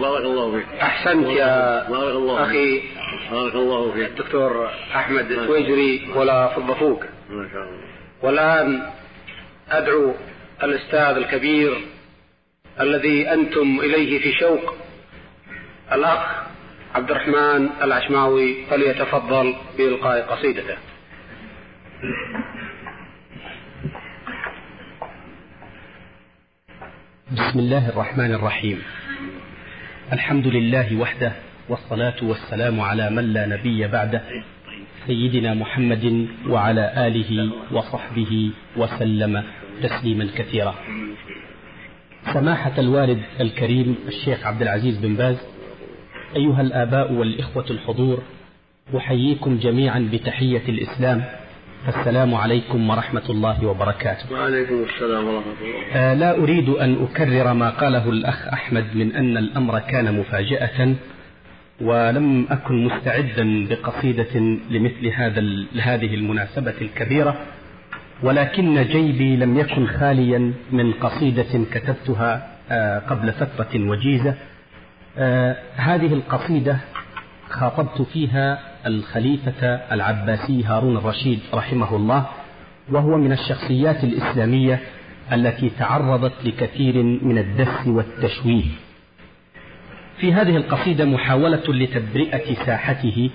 بارك 0.00 0.24
الله 0.24 0.50
فيك 0.52 0.66
أحسنت 0.82 1.26
يا 1.26 1.88
الله 1.88 2.42
أخي 2.42 2.80
بارك 3.32 3.54
الله 3.54 3.90
فيك 3.92 4.08
الدكتور 4.08 4.68
أحمد 4.94 5.30
السويجري 5.30 6.08
ولا 6.16 6.48
فضفوك 6.48 7.04
الله 7.30 7.48
والآن 8.22 8.82
أدعو 9.70 10.12
الأستاذ 10.62 11.16
الكبير 11.16 11.72
الذي 12.80 13.32
أنتم 13.32 13.80
إليه 13.80 14.18
في 14.18 14.32
شوق. 14.32 14.74
الأخ 15.92 16.44
عبد 16.94 17.10
الرحمن 17.10 17.68
العشماوي 17.82 18.66
فليتفضل 18.70 19.54
بإلقاء 19.78 20.20
قصيدته. 20.22 20.76
بسم 27.32 27.58
الله 27.58 27.88
الرحمن 27.88 28.34
الرحيم. 28.34 28.82
الحمد 30.12 30.46
لله 30.46 30.96
وحده 30.96 31.32
والصلاة 31.68 32.16
والسلام 32.22 32.80
على 32.80 33.10
من 33.10 33.32
لا 33.32 33.46
نبي 33.46 33.86
بعده 33.86 34.22
سيدنا 35.06 35.54
محمد 35.54 36.28
وعلى 36.48 37.06
آله 37.06 37.52
وصحبه 37.72 38.50
وسلم 38.76 39.44
تسليما 39.82 40.28
كثيرا. 40.36 40.74
سماحة 42.32 42.72
الوالد 42.78 43.22
الكريم 43.40 43.96
الشيخ 44.08 44.46
عبد 44.46 44.62
العزيز 44.62 44.98
بن 44.98 45.14
باز 45.14 45.36
أيها 46.36 46.60
الآباء 46.60 47.12
والإخوة 47.12 47.64
الحضور 47.70 48.22
أحييكم 48.96 49.58
جميعا 49.58 50.08
بتحية 50.12 50.62
الإسلام. 50.68 51.24
السلام 51.88 52.34
عليكم 52.34 52.90
ورحمة 52.90 53.22
الله 53.30 53.66
وبركاته. 53.66 54.32
وعليكم 54.32 54.84
السلام 54.94 55.24
ورحمة 55.24 55.52
الله 55.62 55.94
آه 55.94 56.14
لا 56.14 56.36
أريد 56.38 56.68
أن 56.68 57.02
أكرر 57.04 57.52
ما 57.54 57.70
قاله 57.70 58.08
الأخ 58.08 58.48
أحمد 58.48 58.84
من 58.94 59.16
أن 59.16 59.36
الأمر 59.36 59.78
كان 59.78 60.18
مفاجأة 60.18 60.94
ولم 61.80 62.46
أكن 62.50 62.84
مستعدا 62.84 63.68
بقصيدة 63.68 64.40
لمثل 64.70 65.06
هذا 65.06 65.40
هذه 65.82 66.14
المناسبة 66.14 66.74
الكبيرة. 66.80 67.36
ولكن 68.22 68.82
جيبي 68.82 69.36
لم 69.36 69.58
يكن 69.58 69.86
خاليا 69.86 70.52
من 70.72 70.92
قصيدة 70.92 71.64
كتبتها 71.72 72.46
آه 72.70 72.98
قبل 72.98 73.32
فترة 73.32 73.88
وجيزة. 73.88 74.34
آه 75.18 75.56
هذه 75.76 76.14
القصيدة 76.14 76.76
خاطبت 77.50 78.02
فيها 78.02 78.58
الخليفة 78.86 79.66
العباسي 79.92 80.64
هارون 80.64 80.96
الرشيد 80.96 81.40
رحمه 81.54 81.96
الله 81.96 82.26
وهو 82.90 83.16
من 83.16 83.32
الشخصيات 83.32 84.04
الإسلامية 84.04 84.80
التي 85.32 85.70
تعرضت 85.78 86.44
لكثير 86.44 87.02
من 87.02 87.38
الدس 87.38 87.86
والتشويه. 87.86 88.64
في 90.18 90.32
هذه 90.32 90.56
القصيدة 90.56 91.04
محاولة 91.04 91.62
لتبرئة 91.68 92.54
ساحته 92.66 93.30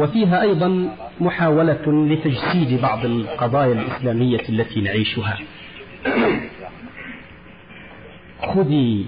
وفيها 0.00 0.42
أيضا 0.42 0.96
محاولة 1.20 2.06
لتجسيد 2.08 2.80
بعض 2.80 3.04
القضايا 3.04 3.72
الإسلامية 3.72 4.42
التي 4.48 4.80
نعيشها. 4.80 5.38
خذي 8.42 9.06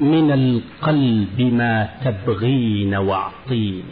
من 0.00 0.30
القلب 0.30 1.40
ما 1.40 1.88
تبغين 2.04 2.94
واعطيني. 2.94 3.82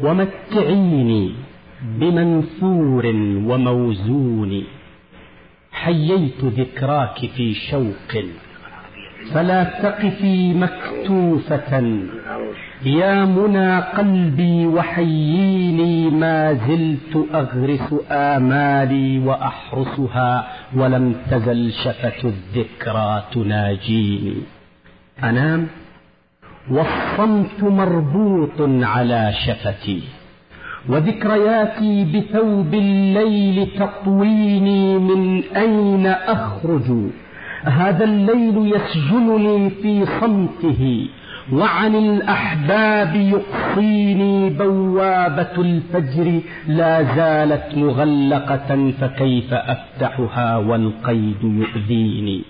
ومتعيني 0.00 1.34
بمنثور 1.82 3.06
وموزون. 3.46 4.64
حييت 5.72 6.44
ذكراك 6.44 7.18
في 7.36 7.54
شوق 7.54 8.24
فلا 9.34 9.64
تقفي 9.64 10.54
مكتوفة. 10.54 12.00
يا 12.84 13.24
منى 13.24 13.80
قلبي 13.80 14.66
وحييني 14.66 16.10
ما 16.10 16.52
زلت 16.52 17.26
أغرس 17.34 17.94
آمالي 18.10 19.18
وأحرسها 19.18 20.48
ولم 20.76 21.14
تزل 21.30 21.72
شفة 21.72 22.28
الذكرى 22.28 23.22
تناجيني. 23.34 24.34
أنام. 25.24 25.66
والصمت 26.70 27.62
مربوط 27.62 28.60
على 28.82 29.32
شفتي. 29.46 30.02
وذكرياتي 30.88 32.04
بثوب 32.04 32.74
الليل 32.74 33.68
تطويني 33.78 34.98
من 34.98 35.42
أين 35.56 36.06
أخرج؟ 36.06 37.10
هذا 37.66 38.04
الليل 38.04 38.72
يسجنني 38.74 39.70
في 39.70 40.06
صمته 40.20 41.08
وعن 41.52 41.94
الأحباب 41.94 43.14
يقصيني 43.14 44.50
بوابة 44.50 45.54
الفجر 45.58 46.40
لا 46.68 47.02
زالت 47.16 47.78
مغلقة 47.78 48.92
فكيف 49.00 49.54
أفتحها 49.54 50.56
والقيد 50.56 51.42
يؤذيني. 51.42 52.42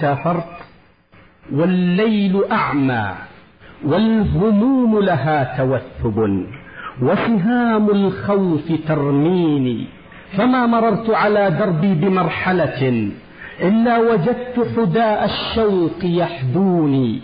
سافرت 0.00 0.56
والليل 1.52 2.44
أعمى 2.52 3.14
والهموم 3.84 4.98
لها 5.00 5.56
توثب 5.58 6.18
وسهام 7.02 7.90
الخوف 7.90 8.72
ترميني 8.88 9.86
فما 10.36 10.66
مررت 10.66 11.10
على 11.10 11.50
دربي 11.50 11.94
بمرحلة 11.94 13.10
إلا 13.62 13.98
وجدت 13.98 14.68
حداء 14.76 15.24
الشوق 15.24 15.98
يحدوني 16.04 17.20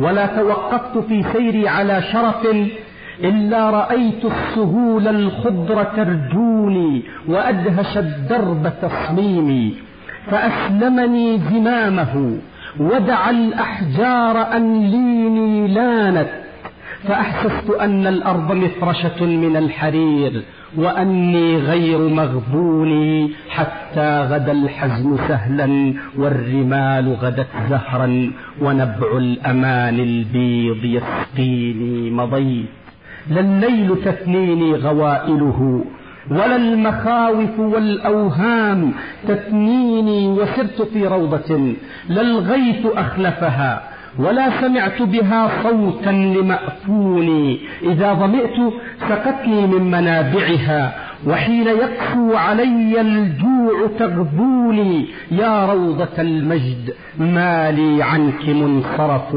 ولا 0.00 0.26
توقفت 0.26 0.98
في 0.98 1.22
سيري 1.32 1.68
على 1.68 2.02
شرف 2.02 2.46
إلا 3.24 3.70
رأيت 3.70 4.24
السهول 4.24 5.08
الخضر 5.08 5.84
ترجوني 5.84 7.02
وأدهش 7.28 7.98
الدرب 7.98 8.72
تصميمي 8.82 9.74
فأسلمني 10.30 11.38
زمامه 11.38 12.38
ودعا 12.80 13.30
الأحجار 13.30 14.56
أن 14.56 14.80
ليني 14.80 15.68
لانت 15.68 16.28
فأحسست 17.04 17.70
أن 17.70 18.06
الأرض 18.06 18.52
مفرشة 18.52 19.24
من 19.24 19.56
الحرير 19.56 20.42
وأني 20.76 21.56
غير 21.56 21.98
مغبون 21.98 23.30
حتى 23.48 24.20
غدا 24.20 24.52
الحزن 24.52 25.18
سهلا 25.28 25.94
والرمال 26.18 27.14
غدت 27.14 27.48
زهرا 27.70 28.32
ونبع 28.60 29.16
الأمان 29.16 30.00
البيض 30.00 30.84
يسقيني 30.84 32.10
مضيت. 32.10 32.66
لا 33.30 33.40
الليل 33.40 33.96
تثنيني 34.04 34.74
غوائله 34.74 35.84
ولا 36.30 36.56
المخاوف 36.56 37.58
والأوهام 37.58 38.92
تثنيني 39.28 40.28
وسرت 40.28 40.82
في 40.82 41.06
روضة 41.06 41.74
لا 42.08 42.20
الغيث 42.20 42.86
أخلفها 42.86 43.95
ولا 44.18 44.60
سمعت 44.60 45.02
بها 45.02 45.62
صوتا 45.62 46.10
لمأفوني. 46.10 47.58
إذا 47.82 48.12
ظمئت 48.12 48.56
سقتني 49.08 49.66
من 49.66 49.90
منابعها 49.90 50.94
وحين 51.26 51.66
يقسو 51.66 52.34
علي 52.36 53.00
الجوع 53.00 53.90
تغذوني 53.98 55.06
يا 55.30 55.66
روضة 55.72 56.16
المجد 56.18 56.94
ما 57.18 57.70
لي 57.70 58.02
عنك 58.02 58.48
منصرف 58.48 59.34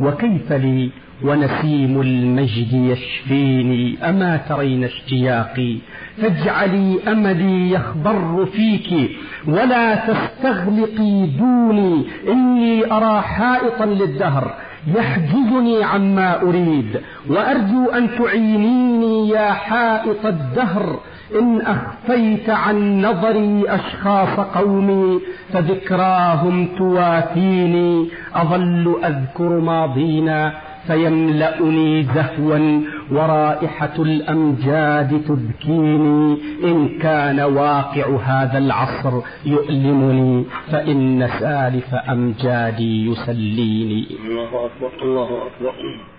وكيف 0.00 0.52
لي 0.52 0.90
ونسيم 1.24 2.00
المجد 2.00 2.72
يشفيني 2.72 4.08
أما 4.08 4.36
ترين 4.36 4.84
اشتياقي؟ 4.84 5.76
فاجعلي 6.22 6.98
أملي 7.08 7.70
يخضر 7.70 8.46
فيك 8.46 9.10
ولا 9.48 9.94
تستغلقي 9.94 11.26
دوني 11.26 12.04
إني 12.28 12.92
أرى 12.92 13.22
حائطا 13.22 13.84
للدهر 13.84 14.54
يحجزني 14.96 15.84
عما 15.84 16.42
أريد 16.42 17.00
وأرجو 17.30 17.90
أن 17.90 18.08
تعينيني 18.18 19.28
يا 19.28 19.52
حائط 19.52 20.26
الدهر 20.26 21.00
إن 21.40 21.60
أخفيت 21.60 22.50
عن 22.50 23.02
نظري 23.02 23.64
أشخاص 23.68 24.40
قومي 24.54 25.20
فذكراهم 25.52 26.68
توافيني 26.78 28.08
أظل 28.34 28.96
أذكر 29.04 29.60
ماضينا. 29.60 30.52
فيملأني 30.86 32.02
زهوا 32.02 32.80
ورائحة 33.10 33.96
الأمجاد 33.98 35.22
تذكيني 35.28 36.38
إن 36.64 36.98
كان 36.98 37.40
واقع 37.40 38.16
هذا 38.24 38.58
العصر 38.58 39.20
يؤلمني 39.46 40.44
فإن 40.70 41.28
سالف 41.40 41.94
أمجادي 41.94 43.06
يسليني. 43.06 44.06
الله 44.26 44.66
أكبر 44.66 44.90
الله 45.02 45.28
أكبر. 45.46 45.74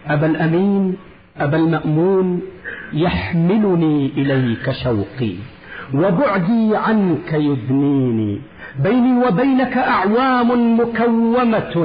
أبا 0.08 0.26
الأمين 0.28 0.96
أبا 1.38 1.58
المأمون 1.58 2.42
يحملني 2.94 4.12
إليك 4.18 4.72
شوقي 4.72 5.36
وبعدي 5.94 6.76
عنك 6.76 7.34
يدنيني. 7.34 8.42
بيني 8.80 9.26
وبينك 9.28 9.78
أعوام 9.78 10.80
مكومة 10.80 11.76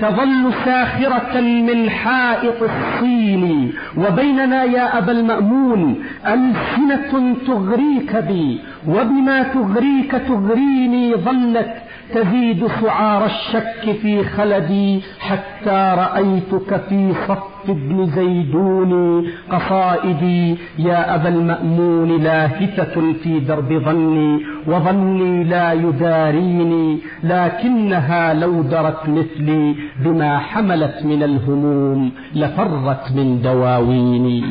تظل 0.00 0.52
ساخرة 0.64 1.40
من 1.40 1.90
حائط 1.90 2.62
الصين. 2.62 3.72
وبيننا 3.96 4.64
يا 4.64 4.98
أبا 4.98 5.12
المأمون 5.12 6.04
ألسنة 6.26 7.34
تغريك 7.46 8.16
بي 8.16 8.60
وبما 8.88 9.42
تغريك 9.42 10.12
تغريني 10.28 11.14
ظلت 11.14 11.74
تزيد 12.14 12.66
سعار 12.66 13.24
الشك 13.24 13.92
في 14.02 14.24
خلدي 14.24 15.00
حتى 15.20 15.94
رأيتك 15.98 16.80
في 16.88 17.12
صف 17.28 17.52
ابن 17.68 18.06
زيدون 18.06 19.24
قصائدي 19.50 20.56
يا 20.78 21.14
أبا 21.14 21.28
المأمون 21.28 22.22
لاهثة 22.22 23.12
في 23.22 23.40
درب 23.40 23.82
ظني 23.84 24.40
وظني 24.66 25.44
لا 25.44 25.72
يداريني 25.72 26.98
لكنها 27.24 28.34
لو 28.34 28.62
درت 28.62 29.08
مثلي 29.08 29.74
بما 30.04 30.38
حملت 30.38 31.04
من 31.04 31.22
الهموم 31.22 32.12
لفرت 32.34 33.12
من 33.16 33.42
دواويني. 33.42 34.44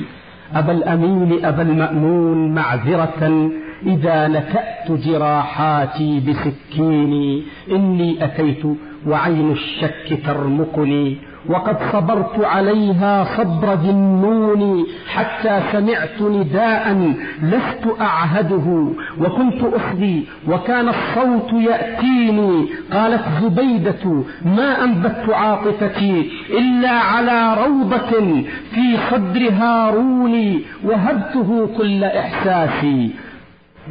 أبا 0.55 0.71
الأمين 0.71 1.45
أبا 1.45 1.61
المأمون 1.61 2.53
معذرة 2.53 3.51
إذا 3.85 4.27
نكأت 4.27 4.91
جراحاتي 4.91 6.19
بسكيني 6.19 7.43
إني 7.71 8.25
أتيت 8.25 8.63
وعين 9.07 9.51
الشك 9.51 10.19
ترمقني 10.25 11.17
وقد 11.49 11.77
صبرت 11.91 12.45
عليها 12.45 13.23
صبر 13.37 13.73
ذنون 13.73 14.85
حتى 15.07 15.61
سمعت 15.71 16.21
نداء 16.21 17.13
لست 17.43 18.01
أعهده 18.01 18.87
وكنت 19.19 19.63
أصغي 19.63 20.23
وكان 20.47 20.89
الصوت 20.89 21.53
يأتيني. 21.53 22.65
قالت 22.93 23.23
زبيدة 23.41 24.23
ما 24.45 24.83
أنبت 24.83 25.29
عاطفتي 25.29 26.31
إلا 26.49 26.91
على 26.91 27.65
روضة 27.65 28.43
في 28.73 28.97
صدر 29.11 29.49
هارون 29.49 30.61
وهبته 30.83 31.69
كل 31.77 32.03
إحساسي. 32.03 33.11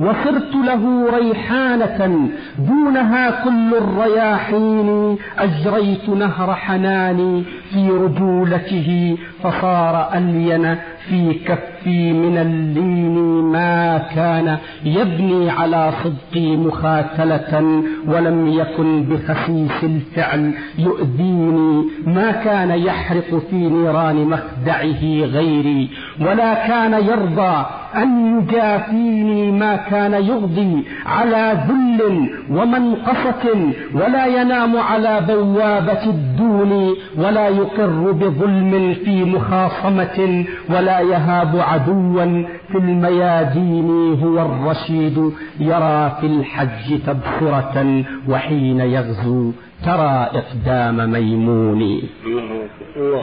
وصرت 0.01 0.55
له 0.55 1.07
ريحانة 1.17 2.29
دونها 2.59 3.45
كل 3.45 3.75
الرياحين 3.75 5.17
أجريت 5.39 6.09
نهر 6.09 6.55
حناني 6.55 7.45
في 7.71 7.91
رجولته 7.91 9.19
فصار 9.43 10.15
ألين 10.15 10.77
في 11.09 11.35
كفي 11.81 12.13
من 12.13 12.39
اللين 12.39 13.15
ما 13.53 13.99
كان 13.99 14.59
يبني 14.85 15.51
على 15.51 15.93
صدقي 16.05 16.57
مخاتلة 16.57 17.83
ولم 18.07 18.49
يكن 18.49 19.03
بخسيس 19.03 19.85
الفعل 19.85 20.55
يؤذيني. 20.79 21.85
ما 22.07 22.31
كان 22.31 22.71
يحرق 22.71 23.43
في 23.51 23.57
نيران 23.57 24.17
مخدعه 24.17 25.03
غيري 25.25 25.89
ولا 26.21 26.55
كان 26.69 26.93
يرضى 26.93 27.67
أن 27.97 28.39
يجافيني 28.39 29.51
ما 29.51 29.77
كان 29.77 30.13
يغضي 30.13 30.85
على 31.07 31.59
ذل 31.69 32.31
ومنقصة 32.51 33.73
ولا 33.95 34.27
ينام 34.27 34.77
على 34.77 35.21
بوابة 35.29 36.05
الدون 36.05 36.95
ولا 37.19 37.49
يقر 37.49 38.13
بظلم 38.13 38.95
في 39.05 39.25
مخاصمة 39.25 40.45
ولا 40.71 41.01
يهاب 41.01 41.61
عدوا 41.71 42.45
في 42.69 42.79
الميادين 42.79 43.91
هو 44.23 44.37
الرشيد 44.43 45.33
يرى 45.61 46.17
في 46.21 46.27
الحج 46.27 47.01
تبصرة 47.07 48.05
وحين 48.29 48.81
يغزو 48.81 49.53
ترى 49.85 50.31
إقدام 50.41 51.11
ميمون. 51.11 52.03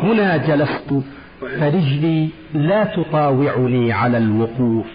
هنا 0.03 0.38
جلست 0.38 0.89
فرجلي 1.60 2.29
لا 2.53 2.83
تطاوعني 2.83 3.93
على 3.93 4.17
الوقوف 4.17 4.86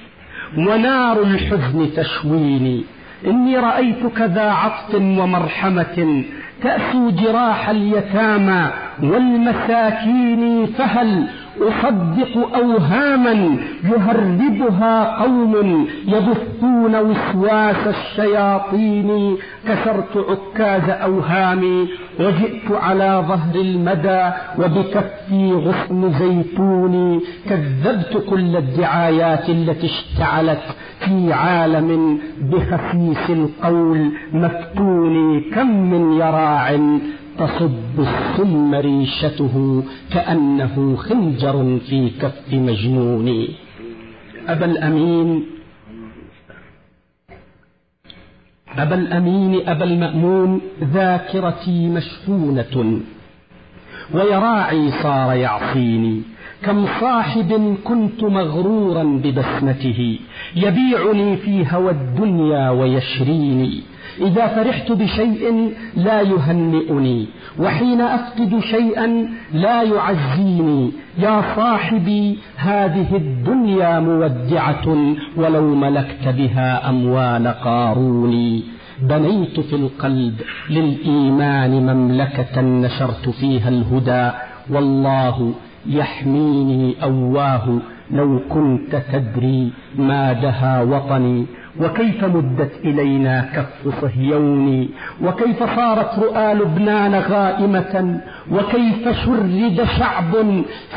ونار 0.58 1.22
الحزن 1.22 1.90
تشويني. 1.96 2.84
إني 3.26 3.56
رأيتك 3.58 4.20
ذا 4.20 4.50
عطف 4.50 4.94
ومرحمة 4.94 6.24
تأسو 6.62 7.10
جراح 7.10 7.68
اليتامى 7.68 8.70
والمساكين 9.02 10.66
فهل 10.66 11.28
أصدق 11.60 12.56
أوهاما 12.56 13.56
يهربها 13.84 15.22
قوم 15.22 15.86
يبثون 16.06 16.94
وسواس 16.96 17.86
الشياطين 17.86 19.36
كسرت 19.68 20.16
عكاز 20.16 20.90
أوهامي 20.90 21.88
وجئت 22.20 22.70
على 22.82 23.24
ظهر 23.28 23.54
المدى 23.54 24.30
وبكفي 24.58 25.52
غصن 25.52 26.12
زيتوني 26.18 27.20
كذبت 27.48 28.24
كل 28.30 28.56
الدعايات 28.56 29.48
التي 29.50 29.86
اشتعلت 29.86 30.62
في 31.00 31.32
عالم 31.32 32.18
بخسيس 32.40 33.30
القول 33.30 34.12
مفتوني 34.32 35.40
كم 35.40 35.90
من 35.90 36.12
يراع 36.12 36.70
تصب 37.38 37.96
السم 37.98 38.74
ريشته 38.74 39.82
كأنه 40.12 40.96
خنجر 40.96 41.78
في 41.88 42.10
كف 42.20 42.52
مجنون. 42.52 43.48
أبا 44.48 44.66
الأمين 44.66 45.46
أبا 48.78 48.94
الأمين 48.94 49.68
أبا 49.68 49.84
المأمون 49.84 50.60
ذاكرتي 50.82 51.88
مشحونة 51.88 53.00
ويراعي 54.14 54.90
صار 55.02 55.32
يعصيني. 55.32 56.22
كم 56.62 56.86
صاحب 57.00 57.76
كنت 57.84 58.24
مغرورا 58.24 59.02
ببسمته 59.02 60.18
يبيعني 60.56 61.36
في 61.36 61.66
هوى 61.70 61.90
الدنيا 61.90 62.70
ويشريني. 62.70 63.82
إذا 64.20 64.46
فرحت 64.46 64.92
بشيء 64.92 65.72
لا 65.96 66.20
يهنئني 66.20 67.26
وحين 67.58 68.00
أفقد 68.00 68.60
شيئا 68.60 69.28
لا 69.52 69.82
يعزيني. 69.82 70.92
يا 71.18 71.42
صاحبي 71.56 72.38
هذه 72.56 73.16
الدنيا 73.16 74.00
مودعة 74.00 75.14
ولو 75.36 75.74
ملكت 75.74 76.28
بها 76.28 76.90
أموال 76.90 77.48
قارون. 77.48 78.62
بنيت 79.02 79.60
في 79.60 79.76
القلب 79.76 80.34
للإيمان 80.70 81.70
مملكة 81.70 82.60
نشرت 82.60 83.28
فيها 83.28 83.68
الهدى. 83.68 84.30
والله 84.70 85.52
يحميني 85.86 86.94
أواه 87.02 87.78
لو 88.10 88.40
كنت 88.48 88.96
تدري 89.12 89.72
ما 89.98 90.32
دها 90.32 90.82
وطني. 90.82 91.46
وكيف 91.80 92.24
مدت 92.24 92.72
إلينا 92.84 93.40
كف 93.54 94.00
صهيون 94.00 94.88
وكيف 95.22 95.76
صارت 95.76 96.18
رؤى 96.18 96.54
لبنان 96.54 97.14
غائمة؟ 97.14 98.20
وكيف 98.52 99.08
شرد 99.24 99.86
شعب 99.98 100.32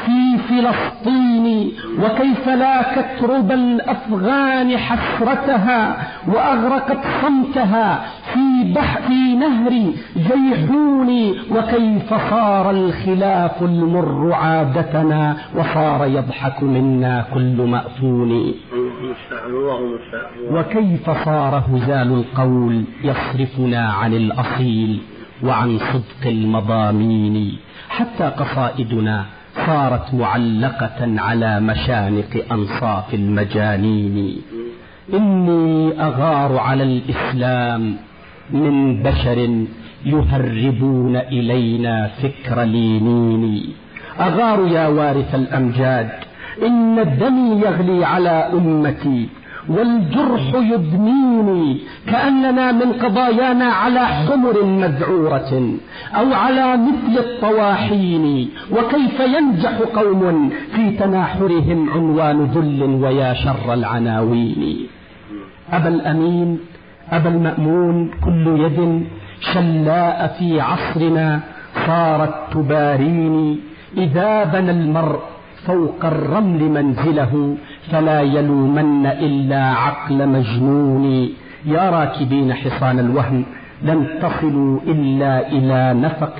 في 0.06 0.38
فلسطين؟ 0.50 1.72
وكيف 2.04 2.50
لاكت 2.50 3.24
ربى 3.24 3.54
الأفغان 3.54 4.78
حسرتها 4.78 5.98
وأغرقت 6.28 7.00
صمتها 7.22 8.06
في 8.36 8.74
بحر 8.74 9.10
نهر 9.40 9.72
جيحون 10.18 11.10
وكيف 11.52 12.10
صار 12.30 12.72
الخلاف 12.72 13.64
المر 13.64 14.34
عادتنا 14.34 15.38
وصار 15.56 16.08
يضحك 16.08 16.64
منا 16.64 17.26
كل 17.34 17.62
مأفون. 17.62 18.54
وكيف 20.52 21.10
صار 21.26 21.64
هزال 21.72 22.12
القول 22.12 22.84
يصرفنا 23.04 23.90
عن 23.90 24.14
الأصيل 24.14 25.02
وعن 25.44 25.80
صدق 25.80 26.24
المضامين. 26.26 27.58
حتى 27.90 28.24
قصائدنا 28.24 29.26
صارت 29.66 30.14
معلقة 30.14 31.22
على 31.22 31.60
مشانق 31.60 32.46
أنصاف 32.52 33.14
المجانين. 33.14 34.42
إني 35.14 36.02
أغار 36.02 36.58
على 36.58 36.84
الإسلام 36.84 37.96
من 38.50 39.04
بشر 39.04 39.66
يهربون 40.06 41.16
إلينا 41.16 42.08
فكر 42.08 42.64
لينين. 42.64 43.74
أغار 44.20 44.68
يا 44.68 44.88
وارث 44.88 45.36
الأمجاد 45.36 46.10
إن 46.68 47.00
الدم 47.00 47.60
يغلي 47.66 48.06
على 48.06 48.50
أمتي 48.54 49.28
والجرح 49.70 50.54
يدميني 50.54 51.78
كأننا 52.08 52.72
من 52.72 52.92
قضايانا 52.94 53.66
على 53.66 54.06
حمر 54.08 54.64
مذعورة 54.64 55.78
أو 56.16 56.34
على 56.34 56.78
مثل 56.78 57.20
الطواحين 57.20 58.50
وكيف 58.72 59.20
ينجح 59.20 59.80
قوم 59.96 60.50
في 60.76 60.92
تناحرهم 60.92 61.90
عنوان 61.90 62.46
ذل 62.46 62.84
ويا 63.04 63.34
شر 63.34 63.74
العناوين. 63.74 64.88
أبا 65.72 65.88
الأمين 65.88 66.60
أبا 67.12 67.30
المأمون 67.30 68.12
كل 68.24 68.48
يد 68.60 69.06
شلاء 69.54 70.36
في 70.40 70.62
عصرنا 70.62 71.40
صارت 71.88 72.36
تباريني 72.52 73.58
إذا 73.98 74.44
بنى 74.44 74.72
المرء 74.72 75.20
فوق 75.66 76.06
الرمل 76.06 76.62
منزله 76.70 77.56
فلا 77.92 78.22
يلومن 78.22 79.06
إلا 79.06 79.64
عقل 79.72 80.28
مجنون. 80.30 81.30
يا 81.66 81.90
راكبين 81.90 82.54
حصان 82.54 83.00
الوهن 83.00 83.44
لم 83.84 84.08
تصلوا 84.22 84.80
إلا 84.88 85.48
إلى 85.48 86.00
نفق 86.02 86.38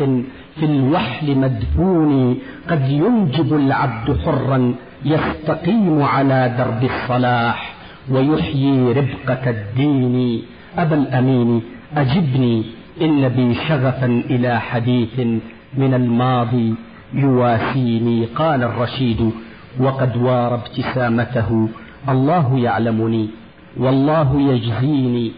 في 0.56 0.66
الوحل 0.66 1.38
مدفون. 1.38 2.38
قد 2.70 2.90
ينجب 2.90 3.54
العبد 3.54 4.18
حرا 4.26 4.74
يستقيم 5.06 6.04
على 6.04 6.56
درب 6.58 6.84
الصلاح 6.84 7.74
ويحيي 8.12 8.92
ربقة 8.92 9.50
الدين. 9.50 10.42
أبا 10.78 10.96
الأمين 10.96 11.62
أجبني 11.98 12.64
إن 13.02 13.30
بي 13.30 13.54
شغفا 13.54 14.24
إلى 14.30 14.60
حديث 14.60 15.20
من 15.78 15.94
الماضي 15.94 16.76
يواسيني 17.14 18.26
قال 18.26 18.64
الرشيد 18.64 19.32
وقد 19.80 20.18
وار 20.18 20.56
ابتسامته. 20.56 21.70
الله 22.10 22.60
يعلمني 22.60 23.30
والله 23.78 24.42
يجزيني. 24.42 25.32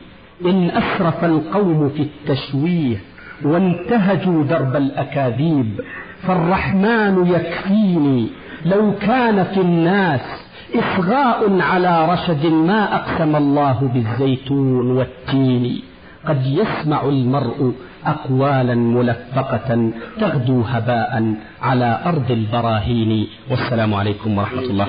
إن 0.45 0.69
أسرف 0.69 1.25
القوم 1.25 1.89
في 1.89 2.01
التشويه 2.01 2.97
وانتهجوا 3.43 4.43
درب 4.43 4.75
الأكاذيب 4.75 5.81
فالرحمن 6.21 7.27
يكفيني. 7.27 8.27
لو 8.65 8.93
كان 9.01 9.43
في 9.43 9.61
الناس 9.61 10.47
إصغاء 10.76 11.61
على 11.61 12.13
رشد 12.13 12.45
ما 12.45 12.95
أقسم 12.95 13.36
الله 13.36 13.91
بالزيتون 13.93 14.91
والتين. 14.91 15.82
قد 16.28 16.45
يسمع 16.45 17.01
المرء 17.01 17.74
أقوالا 18.05 18.76
ملفقة 18.76 19.91
تغدو 20.20 20.61
هباء 20.61 21.34
على 21.61 21.99
أرض 22.05 22.32
البراهين. 22.32 23.28
والسلام 23.51 23.93
عليكم 23.93 24.38
ورحمة 24.38 24.59
الله. 24.61 24.86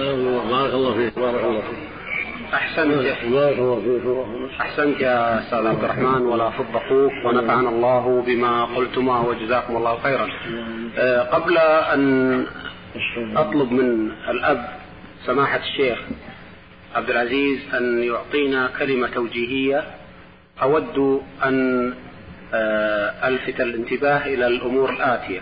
بارك 0.51 0.74
الله 0.74 0.95
فيك 0.95 1.18
بارك 1.18 1.45
الله 1.45 1.61
فيك. 1.61 1.79
أحسنت 2.55 2.93
أحسنت 4.61 5.01
يا 5.01 5.39
أستاذ 5.39 5.66
عبد 5.66 5.85
الرحمن 5.85 6.22
ولا 6.26 6.51
فض 6.51 6.76
أخوك 6.76 7.12
ونفعنا 7.26 7.68
الله 7.68 8.22
بما 8.26 8.64
قلتما 8.64 9.20
وجزاكم 9.20 9.76
الله 9.76 9.99
خيرا. 9.99 10.26
آه، 10.99 11.22
قبل 11.22 11.59
أن 11.95 12.03
أطلب 13.37 13.72
من 13.72 14.11
الأب 14.31 14.78
سماحة 15.29 15.61
الشيخ 15.61 15.99
عبد 16.95 17.11
العزيز 17.11 17.59
أن 17.74 18.03
يعطينا 18.03 18.70
كلمة 18.79 19.09
توجيهية. 19.09 19.85
أود 20.62 21.22
أن 21.45 21.95
آه، 22.55 23.29
ألفت 23.29 23.61
الانتباه 23.61 24.26
إلى 24.26 24.47
الأمور 24.47 24.91
الآتية. 24.91 25.41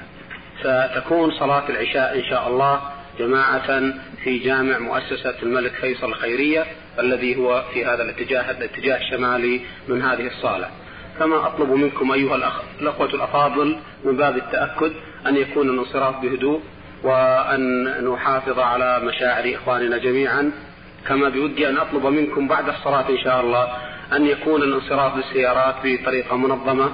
ستكون 0.60 1.30
صلاة 1.30 1.68
العشاء 1.68 2.18
إن 2.18 2.24
شاء 2.24 2.48
الله 2.48 2.80
جماعة 3.18 3.92
في 4.24 4.38
جامع 4.38 4.78
مؤسسة 4.78 5.34
الملك 5.42 5.72
فيصل 5.72 6.08
الخيرية 6.08 6.66
الذي 6.98 7.36
هو 7.36 7.64
في 7.74 7.84
هذا 7.84 8.02
الاتجاه 8.02 8.50
الاتجاه 8.50 8.96
الشمالي 8.96 9.60
من 9.88 10.02
هذه 10.02 10.26
الصالة. 10.26 10.68
كما 11.18 11.46
أطلب 11.46 11.70
منكم 11.70 12.12
أيها 12.12 12.36
الأخ 12.36 12.62
الأخوة 12.80 13.14
الأفاضل 13.14 13.76
من 14.04 14.16
باب 14.16 14.36
التأكد 14.36 14.92
أن 15.26 15.36
يكون 15.36 15.70
الانصراف 15.70 16.20
بهدوء. 16.20 16.60
وأن 17.02 17.84
نحافظ 18.12 18.58
على 18.58 19.00
مشاعر 19.00 19.54
إخواننا 19.54 19.98
جميعا. 19.98 20.52
كما 21.08 21.28
بودي 21.28 21.68
أن 21.68 21.78
أطلب 21.78 22.06
منكم 22.06 22.48
بعد 22.48 22.68
الصلاة 22.68 23.08
إن 23.08 23.18
شاء 23.18 23.40
الله 23.40 23.68
أن 24.12 24.26
يكون 24.26 24.62
الانصراف 24.62 25.14
بالسيارات 25.16 25.74
بطريقة 25.84 26.36
منظمة. 26.36 26.90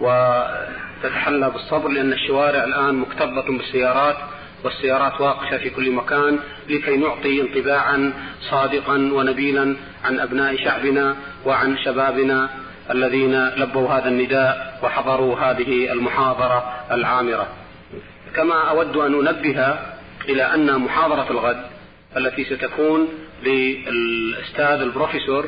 وتتحلى 0.00 1.50
بالصبر 1.50 1.88
لأن 1.88 2.12
الشوارع 2.12 2.64
الآن 2.64 2.94
مكتظة 2.94 3.58
بالسيارات 3.58 4.16
والسيارات 4.64 5.20
واقفة 5.20 5.58
في 5.58 5.70
كل 5.70 5.90
مكان 5.90 6.38
لكي 6.68 6.96
نعطي 6.96 7.40
انطباعا 7.40 8.12
صادقا 8.50 8.94
ونبيلا 8.94 9.76
عن 10.04 10.20
أبناء 10.20 10.56
شعبنا 10.56 11.16
وعن 11.46 11.78
شبابنا 11.78 12.50
الذين 12.90 13.48
لبوا 13.48 13.88
هذا 13.88 14.08
النداء 14.08 14.78
وحضروا 14.82 15.38
هذه 15.38 15.92
المحاضرة 15.92 16.74
العامرة. 16.90 17.46
كما 18.36 18.70
أود 18.70 18.96
أن 18.96 19.14
أنبه 19.14 19.78
إلى 20.28 20.42
أن 20.54 20.78
محاضرة 20.78 21.26
الغد 21.30 21.62
التي 22.16 22.44
ستكون 22.44 23.08
للأستاذ 23.42 24.80
البروفيسور 24.80 25.44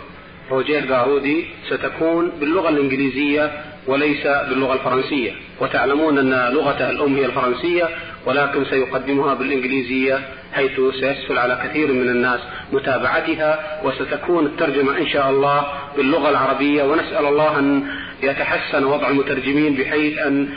روجيه 0.51 0.80
جارودي 0.80 1.47
ستكون 1.68 2.32
باللغة 2.41 2.68
الإنجليزية 2.68 3.53
وليس 3.87 4.26
باللغة 4.26 4.72
الفرنسية. 4.74 5.32
وتعلمون 5.61 6.18
أن 6.18 6.55
لغته 6.55 6.91
الأم 6.91 7.16
هي 7.16 7.26
الفرنسية 7.26 7.89
ولكن 8.26 8.64
سيقدمها 8.64 9.35
بالإنجليزية 9.35 10.18
حيث 10.53 10.80
سيسهل 11.01 11.39
على 11.39 11.61
كثير 11.64 11.93
من 11.93 12.09
الناس 12.09 12.41
متابعتها 12.72 13.80
وستكون 13.85 14.47
الترجمة 14.47 14.99
إن 14.99 15.09
شاء 15.09 15.30
الله 15.30 15.66
باللغة 15.97 16.30
العربية. 16.30 16.82
ونسأل 16.82 17.26
الله 17.26 17.59
أن 17.59 17.87
يتحسن 18.22 18.84
وضع 18.84 19.08
المترجمين 19.08 19.74
بحيث 19.74 20.18
أن 20.18 20.48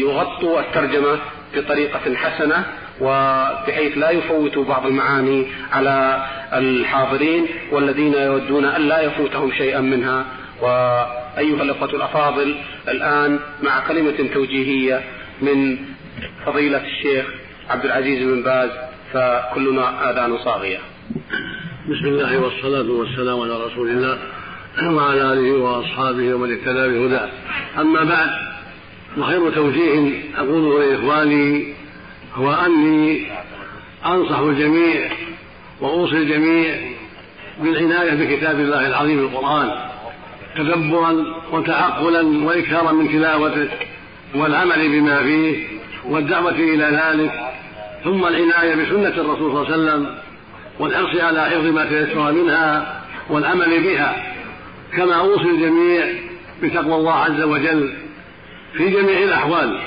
يغطوا 0.00 0.60
الترجمة 0.60 1.18
بطريقة 1.56 2.14
حسنة 2.14 2.64
وبحيث 3.00 3.98
لا 3.98 4.10
يفوتوا 4.10 4.64
بعض 4.64 4.86
المعاني 4.86 5.46
على 5.72 6.26
الحاضرين 6.52 7.46
والذين 7.72 8.14
يودون 8.14 8.64
أن 8.64 8.88
لا 8.88 9.00
يفوتهم 9.00 9.52
شيئا 9.52 9.80
منها. 9.80 10.26
وأيها 10.62 11.62
الأخوة 11.62 11.90
الأفاضل 11.90 12.54
الآن 12.88 13.38
مع 13.62 13.88
كلمة 13.88 14.28
توجيهية 14.34 15.02
من 15.42 15.78
فضيلة 16.46 16.82
الشيخ 16.86 17.26
عبد 17.70 17.84
العزيز 17.84 18.22
بن 18.22 18.42
باز 18.42 18.70
فكلنا 19.12 20.10
آذان 20.10 20.38
صاغية. 20.38 20.78
بسم 21.88 22.06
الله 22.06 22.38
والصلاة 22.38 22.90
والسلام 22.90 23.40
على 23.40 23.64
رسول 23.64 23.88
الله. 23.88 24.18
وعلى 24.78 25.32
آله 25.32 25.52
وأصحابه 25.52 26.34
ومن 26.34 26.52
اهتدى 26.52 26.88
بهداه. 26.88 27.28
أما 27.78 28.04
بعد 28.04 28.30
وخير 29.18 29.50
توجيه 29.50 30.12
أقوله 30.38 30.84
لإخواني 30.84 31.74
هو 32.34 32.52
أني 32.52 33.26
أنصح 34.06 34.38
الجميع 34.38 35.10
وأوصي 35.80 36.16
الجميع 36.16 36.76
بالعناية 37.62 38.14
بكتاب 38.14 38.60
الله 38.60 38.86
العظيم 38.86 39.18
القرآن 39.18 39.70
تدبرا 40.56 41.24
وتعقلا 41.52 42.44
وإكثارا 42.44 42.92
من 42.92 43.08
تلاوته 43.08 43.68
والعمل 44.34 44.88
بما 44.88 45.22
فيه 45.22 45.66
والدعوة 46.04 46.50
إلى 46.50 46.84
ذلك 46.84 47.32
ثم 48.04 48.26
العناية 48.26 48.74
بسنة 48.74 49.08
الرسول 49.08 49.52
صلى 49.52 49.60
الله 49.60 49.72
عليه 49.72 49.74
وسلم 49.74 50.14
والحرص 50.78 51.20
على 51.20 51.44
حفظ 51.44 51.66
ما 51.66 51.84
تيسر 51.84 52.32
منها 52.32 53.00
والعمل 53.30 53.82
بها. 53.82 54.29
كما 54.96 55.14
أوصي 55.14 55.50
الجميع 55.50 56.06
بتقوى 56.62 56.94
الله 56.94 57.14
عز 57.14 57.40
وجل 57.40 57.94
في 58.72 58.90
جميع 58.90 59.18
الأحوال 59.18 59.78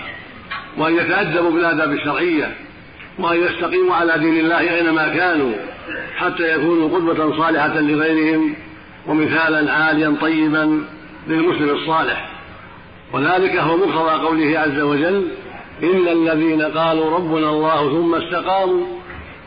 وأن 0.77 0.95
يتأدبوا 0.95 1.51
بالآداب 1.51 1.91
الشرعية 1.91 2.55
وأن 3.19 3.43
يستقيموا 3.43 3.95
على 3.95 4.17
دين 4.19 4.39
الله 4.39 4.75
أينما 4.75 5.07
كانوا 5.07 5.53
حتى 6.17 6.55
يكونوا 6.55 6.89
قدوة 6.89 7.37
صالحة 7.37 7.79
لغيرهم 7.79 8.55
ومثالا 9.07 9.71
عاليا 9.73 10.15
طيبا 10.21 10.83
للمسلم 11.27 11.69
الصالح. 11.69 12.29
وذلك 13.13 13.55
هو 13.55 13.77
مقتضى 13.77 14.25
قوله 14.27 14.59
عز 14.59 14.79
وجل 14.79 15.27
إن 15.83 16.07
الذين 16.07 16.61
قالوا 16.61 17.15
ربنا 17.15 17.49
الله 17.49 17.89
ثم 17.91 18.15
استقاموا 18.15 18.85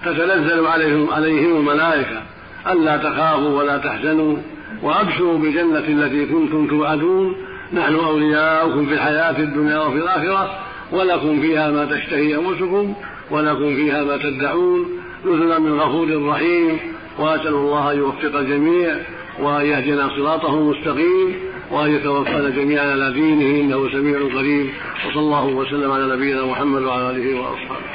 تتنزل 0.04 0.66
عليهم 0.66 1.10
عليهم 1.10 1.56
الملائكة 1.56 2.22
ألا 2.70 2.96
تخافوا 2.96 3.58
ولا 3.58 3.78
تحزنوا 3.78 4.36
وأبشروا 4.82 5.38
بالجنة 5.38 5.78
التي 5.78 6.26
كنتم 6.26 6.66
توعدون. 6.66 7.36
نحن 7.72 7.94
أولياؤكم 7.94 8.86
في 8.86 8.94
الحياة 8.94 9.38
الدنيا 9.38 9.78
وفي 9.78 9.96
الآخرة 9.96 10.58
ولكم 10.92 11.40
فيها 11.40 11.70
ما 11.70 11.84
تشتهي 11.84 12.36
أنفسكم 12.36 12.94
ولكم 13.30 13.74
فيها 13.74 14.04
ما 14.04 14.16
تدعون. 14.16 14.86
نزلا 15.26 15.58
من 15.58 15.80
غفور 15.80 16.26
رحيم. 16.28 16.78
وأسأل 17.18 17.54
الله 17.54 17.92
أن 17.92 17.98
يوفق 17.98 18.38
الجميع 18.38 18.96
وأن 19.40 19.66
يهدنا 19.66 20.08
صراطه 20.08 20.54
المستقيم 20.54 21.34
وأن 21.70 21.90
يتوفانا 21.90 22.50
جميعا 22.50 22.90
على 22.90 23.12
دينه 23.12 23.60
إنه 23.60 23.90
سميع 23.92 24.18
قريب. 24.18 24.66
وصلى 25.08 25.20
الله 25.20 25.46
وسلم 25.46 25.90
على 25.92 26.16
نبينا 26.16 26.44
محمد 26.44 26.82
وعلى 26.82 27.10
آله 27.10 27.40
وأصحابه. 27.40 27.86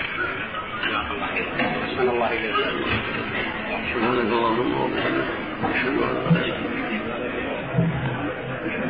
سبحانك 3.93 4.32
اللهم 4.32 4.82
وبحمدك. 4.82 5.51
أشهد 5.64 5.97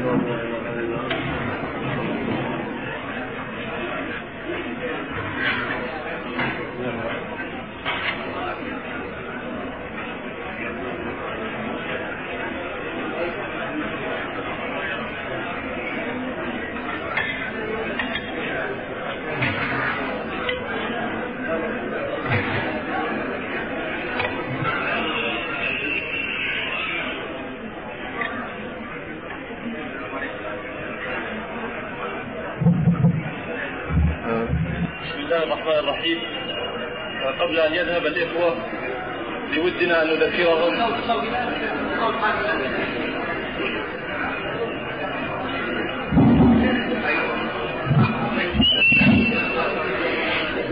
أن 0.06 0.31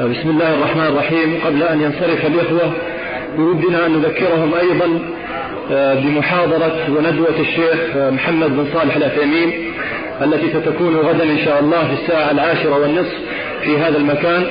بسم 0.10 0.30
الله 0.30 0.54
الرحمن 0.54 0.86
الرحيم. 0.88 1.39
قبل 1.45 1.64
أن 1.64 1.82
ينصرف 1.82 2.26
الإخوة 2.26 2.74
بودنا 3.38 3.86
أن 3.86 3.91
نذكرهم 3.91 4.54
أيضا 4.54 5.00
آه، 5.72 5.93
بمحاضرة 5.93 6.89
وندوة 6.89 7.39
الشيخ 7.39 7.95
محمد 7.95 8.50
بن 8.50 8.68
صالح 8.74 8.95
العثيمين 8.95 9.74
التي 10.22 10.50
ستكون 10.50 10.95
غدا 10.95 11.24
إن 11.24 11.39
شاء 11.45 11.60
الله 11.60 11.88
في 11.88 11.93
الساعة 12.04 12.32
العاشرة 12.32 12.80
والنصف 12.80 13.16
في 13.64 13.78
هذا 13.78 13.97
المكان 13.97 14.47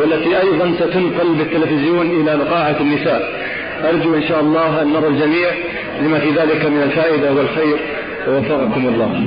والتي 0.00 0.40
أيضا 0.40 0.74
ستنقل 0.80 1.34
بالتلفزيون 1.34 2.06
إلى 2.20 2.36
مقاعة 2.36 2.76
النساء. 2.80 3.41
أرجو 3.88 4.14
إن 4.14 4.22
شاء 4.22 4.40
الله 4.40 4.82
أن 4.82 4.92
نرى 4.92 5.08
الجميع 5.08 5.48
لما 6.00 6.18
في 6.18 6.30
ذلك 6.30 6.66
من 6.66 6.82
الفائدة 6.82 7.32
والخير. 7.32 7.76
ووفقكم 8.28 8.86
الله. 8.86 9.26